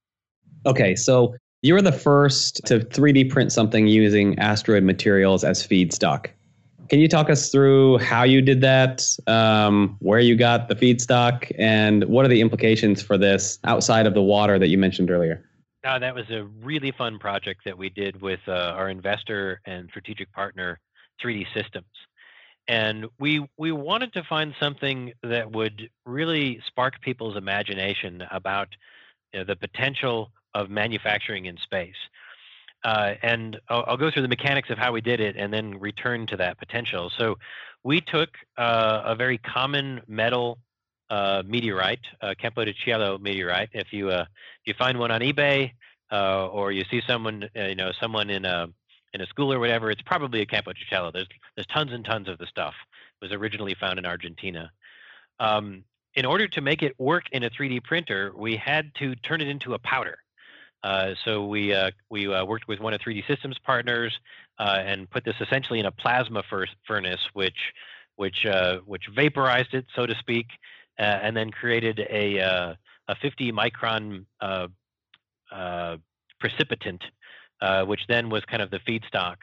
[0.65, 6.27] Okay, so you were the first to 3D print something using asteroid materials as feedstock.
[6.87, 11.51] Can you talk us through how you did that, um, where you got the feedstock,
[11.59, 15.45] and what are the implications for this outside of the water that you mentioned earlier?
[15.83, 19.87] Uh, that was a really fun project that we did with uh, our investor and
[19.89, 20.79] strategic partner,
[21.23, 21.85] 3D Systems.
[22.67, 28.67] And we we wanted to find something that would really spark people's imagination about
[29.33, 31.95] you know, the potential of manufacturing in space.
[32.83, 35.79] Uh, and I'll, I'll, go through the mechanics of how we did it and then
[35.79, 37.11] return to that potential.
[37.17, 37.37] So
[37.83, 40.59] we took uh, a very common metal
[41.09, 43.69] uh, meteorite, uh, Campo de Cielo meteorite.
[43.73, 44.25] If you uh,
[44.65, 45.71] you find one on eBay
[46.11, 48.67] uh, or you see someone, uh, you know, someone in a
[49.13, 51.11] in a school or whatever, it's probably a Campo de Cielo.
[51.11, 52.75] There's there's tons and tons of the stuff.
[53.21, 54.71] It was originally found in Argentina.
[55.39, 55.83] Um,
[56.15, 59.47] in order to make it work in a 3D printer, we had to turn it
[59.47, 60.17] into a powder.
[60.83, 64.17] Uh, so we uh, we uh, worked with one of 3D Systems partners
[64.59, 66.43] uh, and put this essentially in a plasma
[66.87, 67.57] furnace, which
[68.15, 68.45] which
[68.85, 70.47] which vaporized it, so to speak,
[70.97, 72.75] and then created a
[73.07, 74.25] a 50 micron
[76.39, 77.03] precipitant,
[77.85, 79.35] which then was kind of the feedstock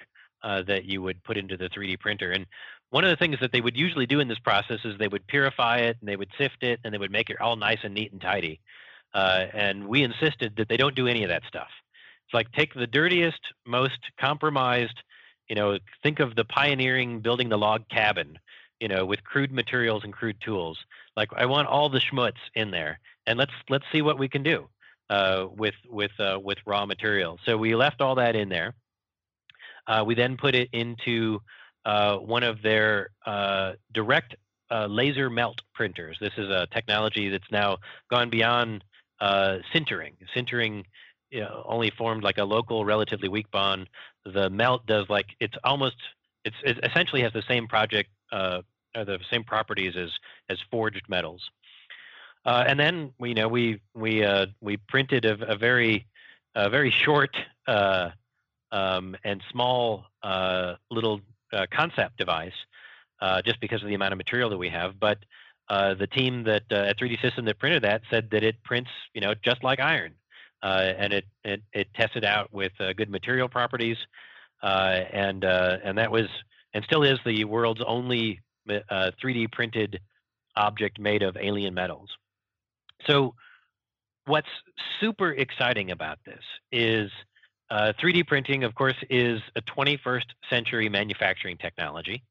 [0.42, 2.31] that you would put into the 3D printer.
[2.31, 2.46] And
[2.90, 5.27] one of the things that they would usually do in this process is they would
[5.27, 7.92] purify it and they would sift it and they would make it all nice and
[7.92, 8.61] neat and tidy.
[9.14, 11.71] Uh, and we insisted that they don't do any of that stuff.
[12.27, 15.03] It's like take the dirtiest, most compromised,
[15.49, 18.38] you know, think of the pioneering building the log cabin,
[18.81, 20.79] you know, with crude materials and crude tools.
[21.16, 24.42] Like I want all the schmutz in there, and let's let's see what we can
[24.42, 24.69] do
[25.09, 27.38] uh, with with uh, with raw material.
[27.45, 28.75] So we left all that in there.
[29.87, 31.40] Uh, we then put it into
[31.85, 34.35] uh, one of their uh, direct
[34.88, 36.16] laser melt printers.
[36.21, 37.79] This is a technology that's now
[38.11, 38.83] gone beyond
[39.20, 40.12] uh, sintering.
[40.35, 40.85] Sintering
[41.31, 43.88] you know, only formed like a local, relatively weak bond.
[44.24, 45.96] The melt does like it's almost
[46.44, 48.62] it's it essentially has the same project uh,
[48.94, 50.11] the same properties as
[50.48, 51.42] as forged metals.
[52.44, 56.07] Uh, and then you know we we uh, we printed a, a very
[56.55, 58.11] a very short uh,
[58.72, 61.20] um, and small uh, little
[61.52, 62.52] uh, concept device
[63.20, 64.98] uh, just because of the amount of material that we have.
[64.98, 65.18] But
[65.68, 68.90] uh, the team that uh, at 3D System that printed that said that it prints,
[69.14, 70.12] you know, just like iron,
[70.62, 73.96] uh, and it, it, it tested out with uh, good material properties,
[74.62, 76.26] uh, and uh, and that was
[76.72, 80.00] and still is the world's only 3D printed
[80.57, 82.11] object made of alien metals.
[83.07, 83.34] So,
[84.26, 84.49] what's
[85.01, 87.11] super exciting about this is
[87.72, 92.22] 3D printing, of course, is a 21st century manufacturing technology.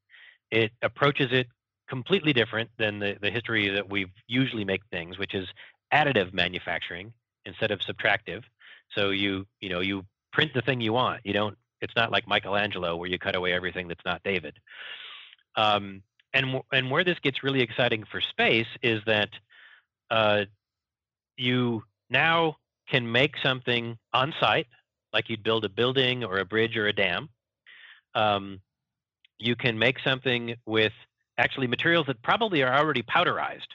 [0.50, 1.48] It approaches it
[1.88, 5.48] completely different than the, the history that we usually make things, which is
[5.92, 7.12] additive manufacturing
[7.44, 8.42] instead of subtractive.
[8.94, 11.20] So you you know you print the thing you want.
[11.24, 11.56] You don't.
[11.80, 14.56] It's not like Michelangelo where you cut away everything that's not David.
[15.56, 16.02] Um,
[16.34, 19.30] and and where this gets really exciting for space is that
[20.10, 20.44] uh,
[21.36, 22.56] you now
[22.88, 24.66] can make something on site
[25.12, 27.28] like you'd build a building or a bridge or a dam.
[28.14, 28.60] Um,
[29.38, 30.92] you can make something with
[31.38, 33.68] actually materials that probably are already powderized.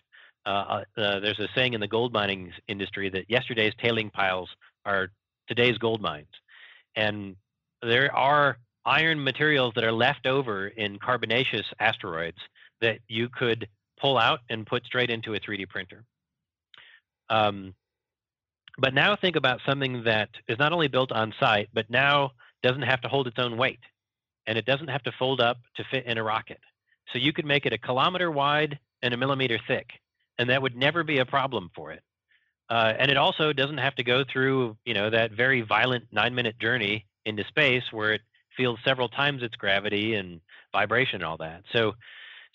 [0.45, 4.49] Uh, uh, uh, there's a saying in the gold mining industry that yesterday's tailing piles
[4.85, 5.09] are
[5.47, 6.31] today's gold mines.
[6.95, 7.35] And
[7.81, 12.37] there are iron materials that are left over in carbonaceous asteroids
[12.81, 13.67] that you could
[13.99, 16.03] pull out and put straight into a 3D printer.
[17.29, 17.75] Um,
[18.79, 22.31] but now think about something that is not only built on site, but now
[22.63, 23.79] doesn't have to hold its own weight.
[24.47, 26.59] And it doesn't have to fold up to fit in a rocket.
[27.11, 29.87] So you could make it a kilometer wide and a millimeter thick,
[30.37, 32.03] and that would never be a problem for it.
[32.69, 36.57] Uh, and it also doesn't have to go through, you know, that very violent nine-minute
[36.59, 38.21] journey into space where it
[38.55, 40.39] feels several times its gravity and
[40.71, 41.63] vibration and all that.
[41.73, 41.93] So,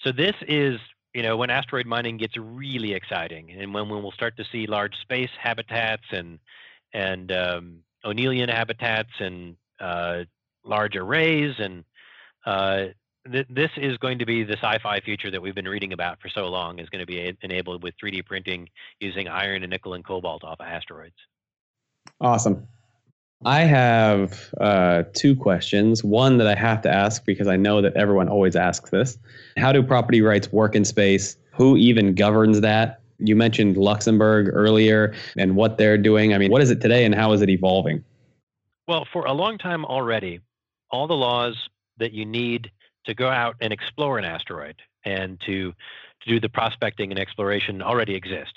[0.02, 0.80] so this is,
[1.12, 4.66] you know, when asteroid mining gets really exciting, and when, when we'll start to see
[4.66, 6.38] large space habitats and
[6.92, 10.24] and um, O'Neillian habitats and uh,
[10.64, 11.84] large arrays and
[12.46, 12.86] uh,
[13.30, 16.28] th- this is going to be the sci-fi future that we've been reading about for
[16.28, 18.68] so long is going to be a- enabled with 3D printing
[19.00, 21.16] using iron and nickel and cobalt off of asteroids.
[22.20, 22.66] Awesome.
[23.44, 26.02] I have uh, two questions.
[26.02, 29.18] One that I have to ask because I know that everyone always asks this.
[29.58, 31.36] How do property rights work in space?
[31.52, 33.00] Who even governs that?
[33.18, 36.34] You mentioned Luxembourg earlier and what they're doing.
[36.34, 38.04] I mean, what is it today and how is it evolving?
[38.88, 40.40] Well, for a long time already,
[40.90, 41.56] all the laws
[41.98, 42.70] that you need
[43.06, 45.72] to go out and explore an asteroid and to,
[46.22, 48.52] to do the prospecting and exploration already exist.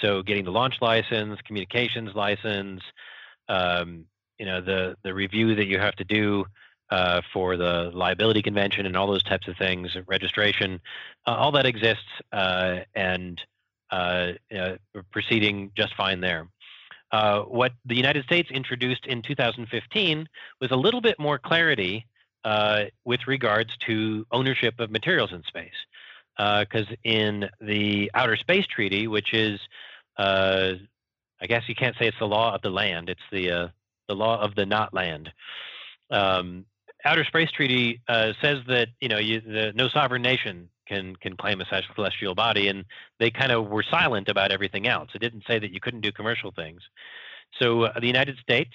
[0.00, 2.82] So getting the launch license, communications license,
[3.48, 4.04] um,
[4.38, 6.44] you know, the, the review that you have to do
[6.90, 10.80] uh, for the liability convention and all those types of things, registration,
[11.26, 13.40] uh, all that exists uh, and
[13.90, 14.32] uh,
[15.10, 16.48] proceeding just fine there.
[17.10, 20.28] Uh, what the United States introduced in 2015
[20.60, 22.06] was a little bit more clarity
[22.44, 25.70] uh, with regards to ownership of materials in space.
[26.36, 29.58] Because uh, in the Outer Space Treaty, which is,
[30.16, 30.74] uh,
[31.40, 33.68] I guess you can't say it's the law of the land, it's the, uh,
[34.08, 35.30] the law of the not land.
[36.10, 36.64] Um,
[37.04, 41.36] Outer Space Treaty uh, says that you know you, the, no sovereign nation can can
[41.36, 42.84] claim a celestial body, and
[43.20, 45.10] they kind of were silent about everything else.
[45.14, 46.80] It didn't say that you couldn't do commercial things.
[47.60, 48.72] So uh, the United States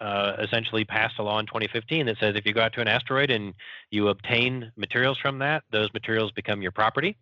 [0.00, 2.88] uh, essentially passed a law in 2015 that says if you go out to an
[2.88, 3.54] asteroid and
[3.90, 7.16] you obtain materials from that, those materials become your property.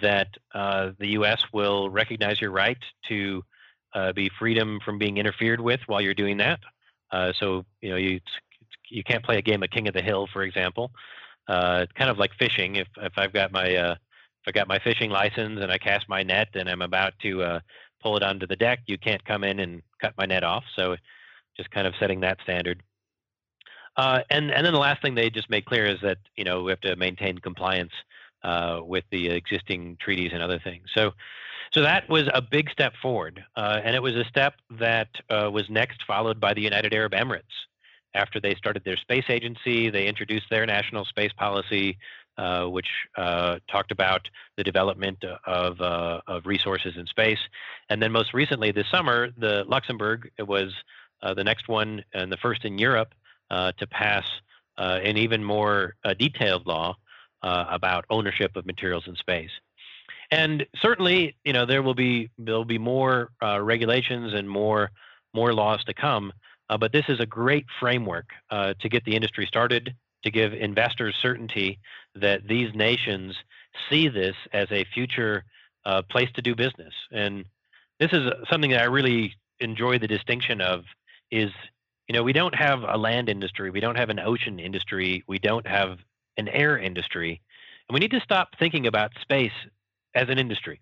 [0.00, 1.44] That uh, the U.S.
[1.52, 2.78] will recognize your right
[3.08, 3.44] to
[3.94, 6.58] uh, be freedom from being interfered with while you're doing that.
[7.12, 8.18] Uh, so you know you
[8.90, 10.90] you can't play a game of King of the Hill, for example.
[11.46, 12.74] Uh, kind of like fishing.
[12.74, 16.08] If if I've got my uh, if I got my fishing license and I cast
[16.08, 17.60] my net and I'm about to
[18.02, 20.64] pull it onto the deck, you can't come in and cut my net off.
[20.74, 20.96] So
[21.56, 22.82] just kind of setting that standard.
[23.96, 26.62] Uh, and and then the last thing they just made clear is that you know
[26.62, 27.92] we have to maintain compliance
[28.42, 30.88] uh, with the existing treaties and other things.
[30.94, 31.12] So
[31.72, 35.50] so that was a big step forward, uh, and it was a step that uh,
[35.52, 37.42] was next followed by the United Arab Emirates.
[38.14, 41.98] After they started their space agency, they introduced their national space policy,
[42.38, 42.86] uh, which
[43.16, 44.20] uh, talked about
[44.56, 47.40] the development of, of resources in space.
[47.90, 50.72] And then most recently this summer, the Luxembourg was
[51.32, 53.14] the next one and the first in Europe
[53.50, 54.24] uh, to pass
[54.76, 56.94] uh, an even more detailed law
[57.42, 59.50] about ownership of materials in space.
[60.30, 64.90] And certainly, you know, there will be there'll be more regulations and more
[65.34, 66.32] more laws to come.
[66.80, 69.94] but this is a great framework to get the industry started,
[70.24, 71.78] to give investors certainty
[72.14, 73.36] that these nations
[73.88, 75.44] see this as a future
[75.84, 76.94] uh, place to do business.
[77.12, 77.44] And
[78.00, 80.84] this is something that I really enjoy the distinction of
[81.34, 81.50] is
[82.08, 85.38] you know we don't have a land industry we don't have an ocean industry we
[85.38, 85.98] don't have
[86.36, 87.40] an air industry
[87.88, 89.52] and we need to stop thinking about space
[90.14, 90.80] as an industry.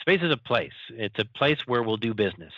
[0.00, 2.52] Space is a place it's a place where we'll do business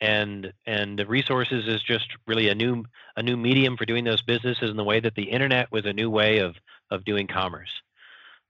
[0.00, 2.84] and and the resources is just really a new
[3.16, 5.92] a new medium for doing those businesses in the way that the internet was a
[5.92, 6.54] new way of
[6.90, 7.70] of doing commerce.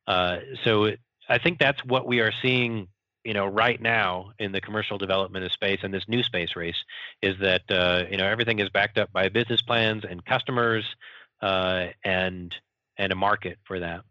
[0.06, 0.90] Uh, so
[1.28, 2.88] i think that's what we are seeing
[3.24, 6.76] you know, right now in the commercial development of space and this new space race
[7.22, 10.84] is that uh, you know everything is backed up by business plans and customers
[11.42, 12.54] uh, and
[12.96, 14.02] and a market for that.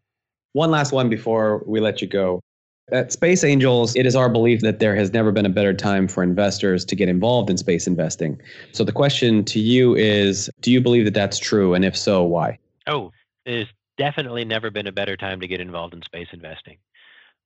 [0.54, 2.42] One last one before we let you go.
[2.90, 6.08] At Space Angels, it is our belief that there has never been a better time
[6.08, 8.42] for investors to get involved in space investing.
[8.72, 11.74] So the question to you is Do you believe that that's true?
[11.74, 12.58] And if so, why?
[12.88, 13.12] Oh,
[13.46, 16.78] there's definitely never been a better time to get involved in space investing.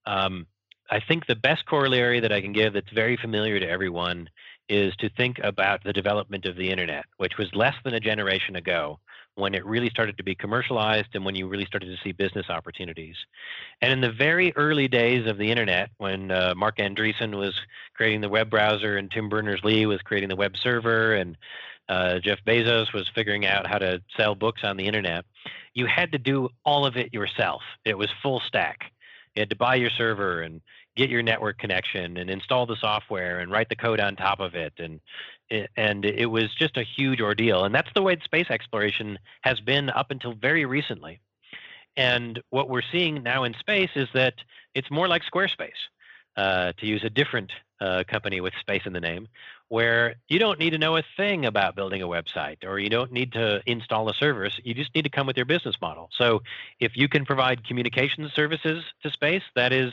[0.05, 0.45] Um,
[0.91, 4.29] I think the best corollary that I can give that's very familiar to everyone
[4.67, 8.57] is to think about the development of the internet, which was less than a generation
[8.57, 8.99] ago
[9.35, 12.49] when it really started to be commercialized and when you really started to see business
[12.49, 13.15] opportunities.
[13.81, 17.57] And in the very early days of the internet, when uh, Marc Andreessen was
[17.93, 21.37] creating the web browser and Tim Berners-Lee was creating the web server and
[21.87, 25.25] uh, Jeff Bezos was figuring out how to sell books on the internet,
[25.73, 27.61] you had to do all of it yourself.
[27.85, 28.91] It was full stack.
[29.35, 30.61] You had to buy your server and
[30.95, 34.55] get your network connection and install the software and write the code on top of
[34.55, 34.99] it and
[35.49, 37.65] eh, and it was just a huge ordeal.
[37.65, 41.19] And that's the way space exploration has been up until very recently.
[41.97, 44.35] And what we're seeing now in space is that
[44.75, 45.71] it's more like Squarespace,
[46.37, 47.51] uh, to use a different
[47.81, 49.27] uh, company with space in the name,
[49.67, 53.11] where you don't need to know a thing about building a website or you don't
[53.11, 54.59] need to install a service.
[54.63, 56.09] You just need to come with your business model.
[56.17, 56.43] So
[56.79, 59.91] if you can provide communication services to space, that is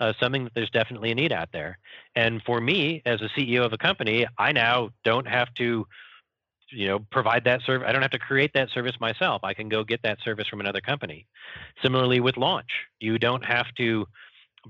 [0.00, 1.78] uh, something that there's definitely a need out there.
[2.14, 5.86] And for me, as a CEO of a company, I now don't have to
[6.72, 9.68] you know provide that service i don't have to create that service myself i can
[9.68, 11.26] go get that service from another company
[11.82, 12.70] similarly with launch
[13.00, 14.06] you don't have to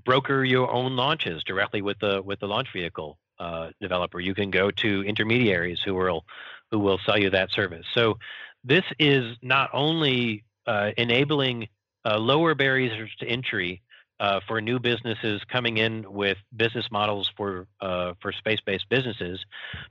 [0.05, 4.21] broker your own launches directly with the with the launch vehicle uh, developer.
[4.21, 6.25] You can go to intermediaries who will
[6.71, 7.87] who will sell you that service.
[7.95, 8.19] So
[8.65, 11.69] this is not only uh, enabling
[12.05, 13.83] uh, lower barriers to entry
[14.21, 19.41] uh, for new businesses coming in with business models for uh, for space-based businesses,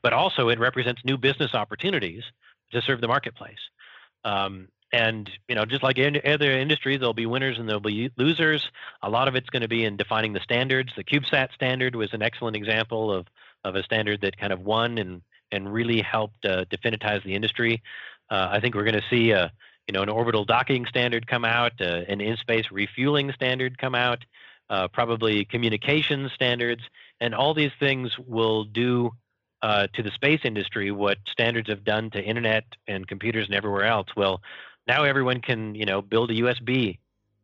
[0.03, 2.23] but also it represents new business opportunities
[2.71, 3.57] to serve the marketplace.
[4.23, 8.11] Um, and you know, just like in other industries, there'll be winners and there'll be
[8.17, 8.69] losers.
[9.01, 10.93] A lot of it's going to be in defining the standards.
[10.95, 13.27] The CubeSat standard was an excellent example of
[13.63, 15.21] of a standard that kind of won and
[15.51, 17.81] and really helped uh, definitize the industry.
[18.29, 19.51] Uh, I think we're going to see a
[19.87, 24.23] you know an orbital docking standard come out, uh, an in-space refueling standard come out,
[24.69, 26.81] uh, probably communications standards,
[27.19, 29.11] and all these things will do
[29.61, 33.85] uh, to the space industry what standards have done to internet and computers and everywhere
[33.85, 34.07] else.
[34.15, 34.41] Well,
[34.87, 36.99] now everyone can you know build a USB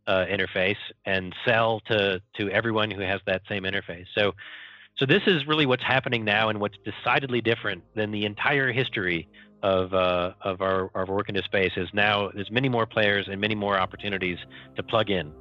[0.07, 4.05] uh, interface and sell to to everyone who has that same interface.
[4.17, 4.33] So
[4.97, 9.27] so this is really what's happening now, and what's decidedly different than the entire history
[9.61, 11.71] of uh, of our, our work into space.
[11.75, 14.37] Is now there's many more players and many more opportunities
[14.75, 15.33] to plug in.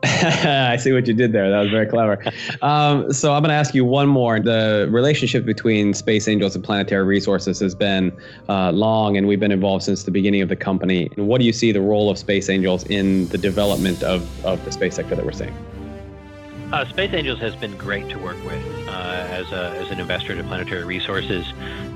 [0.04, 1.50] I see what you did there.
[1.50, 2.22] That was very clever.
[2.62, 4.38] Um, so I'm going to ask you one more.
[4.38, 8.16] The relationship between Space Angels and Planetary Resources has been
[8.48, 11.10] uh, long, and we've been involved since the beginning of the company.
[11.16, 14.64] And what do you see the role of Space Angels in the development of, of
[14.64, 15.56] the space sector that we're seeing?
[16.72, 20.36] Uh, Space Angels has been great to work with uh, as, a, as an investor
[20.36, 21.46] to Planetary Resources.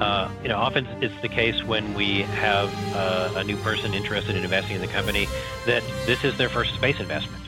[0.01, 4.35] Uh, you know, often it's the case when we have uh, a new person interested
[4.35, 5.29] in investing in the company
[5.67, 7.42] that this is their first space investment.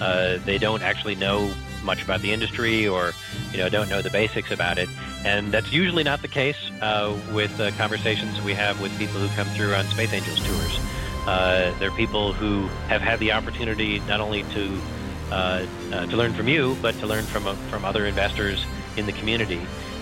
[0.00, 3.12] Uh, they don't actually know much about the industry or
[3.52, 4.88] you know don't know the basics about it,
[5.24, 9.46] and that's usually not the case uh, with conversations we have with people who come
[9.54, 11.78] through on Space Angels tours.
[11.78, 14.80] they're people who have had the opportunity not only to
[15.30, 18.64] uh, uh, to learn from you, but to learn from uh, from other investors
[18.96, 19.60] in the community.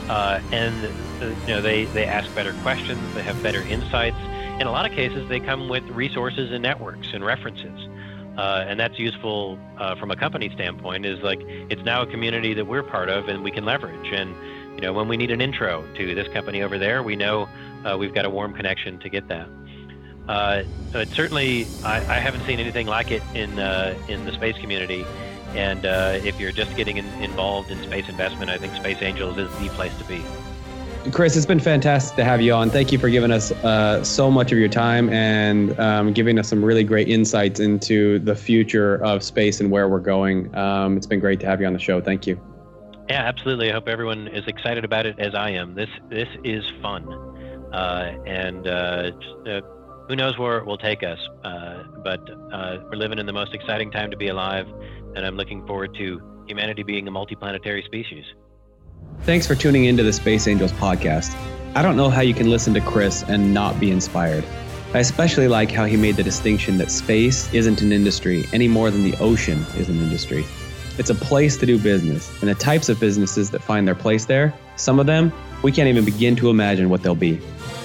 [0.09, 0.83] and
[1.21, 4.19] you know, they they ask better questions, they have better insights.
[4.61, 7.89] In a lot of cases, they come with resources and networks and references.
[8.37, 12.53] Uh, and that's useful uh, from a company standpoint is like it's now a community
[12.53, 14.35] that we're part of and we can leverage and
[14.75, 17.49] you know when we need an intro to this company over there we know
[17.87, 19.49] uh, we've got a warm connection to get that
[20.29, 24.57] uh, but certainly, I, I, haven't seen anything like it in uh, in the space
[24.59, 25.05] community.
[25.55, 29.39] And uh, if you're just getting in, involved in space investment, I think Space Angels
[29.39, 30.23] is the place to be.
[31.13, 32.69] Chris, it's been fantastic to have you on.
[32.69, 36.49] Thank you for giving us uh, so much of your time and um, giving us
[36.49, 40.55] some really great insights into the future of space and where we're going.
[40.57, 42.01] Um, it's been great to have you on the show.
[42.01, 42.41] Thank you.
[43.09, 43.71] Yeah, absolutely.
[43.71, 45.75] I hope everyone is excited about it as I am.
[45.75, 47.09] This this is fun,
[47.73, 49.13] uh, and uh,
[50.09, 51.19] who knows where it will take us.
[51.45, 52.21] Uh, but
[52.53, 54.67] uh, we're living in the most exciting time to be alive,
[55.15, 58.25] and I'm looking forward to humanity being a multiplanetary species.
[59.27, 61.37] Thanks for tuning into the Space Angels podcast.
[61.75, 64.45] I don't know how you can listen to Chris and not be inspired.
[64.95, 68.89] I especially like how he made the distinction that space isn't an industry any more
[68.89, 70.47] than the ocean is an industry.
[70.97, 74.27] It's a place to do business, and the types of businesses that find their place
[74.27, 75.33] there, some of them,
[75.63, 77.41] we can't even begin to imagine what they'll be.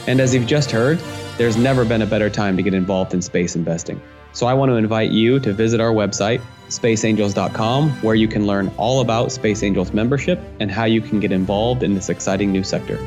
[0.06, 1.00] And as you've just heard,
[1.40, 4.00] there's never been a better time to get involved in space investing.
[4.34, 8.72] So I want to invite you to visit our website, spaceangels.com, where you can learn
[8.78, 12.64] all about Space Angels membership and how you can get involved in this exciting new
[12.64, 12.98] sector.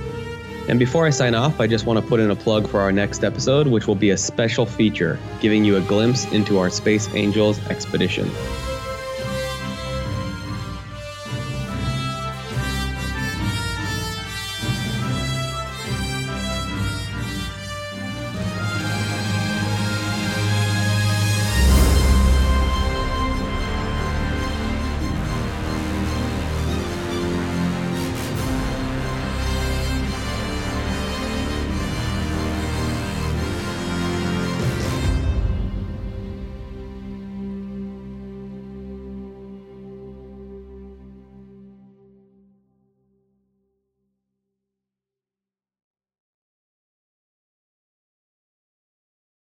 [0.68, 2.92] And before I sign off, I just want to put in a plug for our
[2.92, 7.08] next episode, which will be a special feature giving you a glimpse into our Space
[7.14, 8.30] Angels expedition.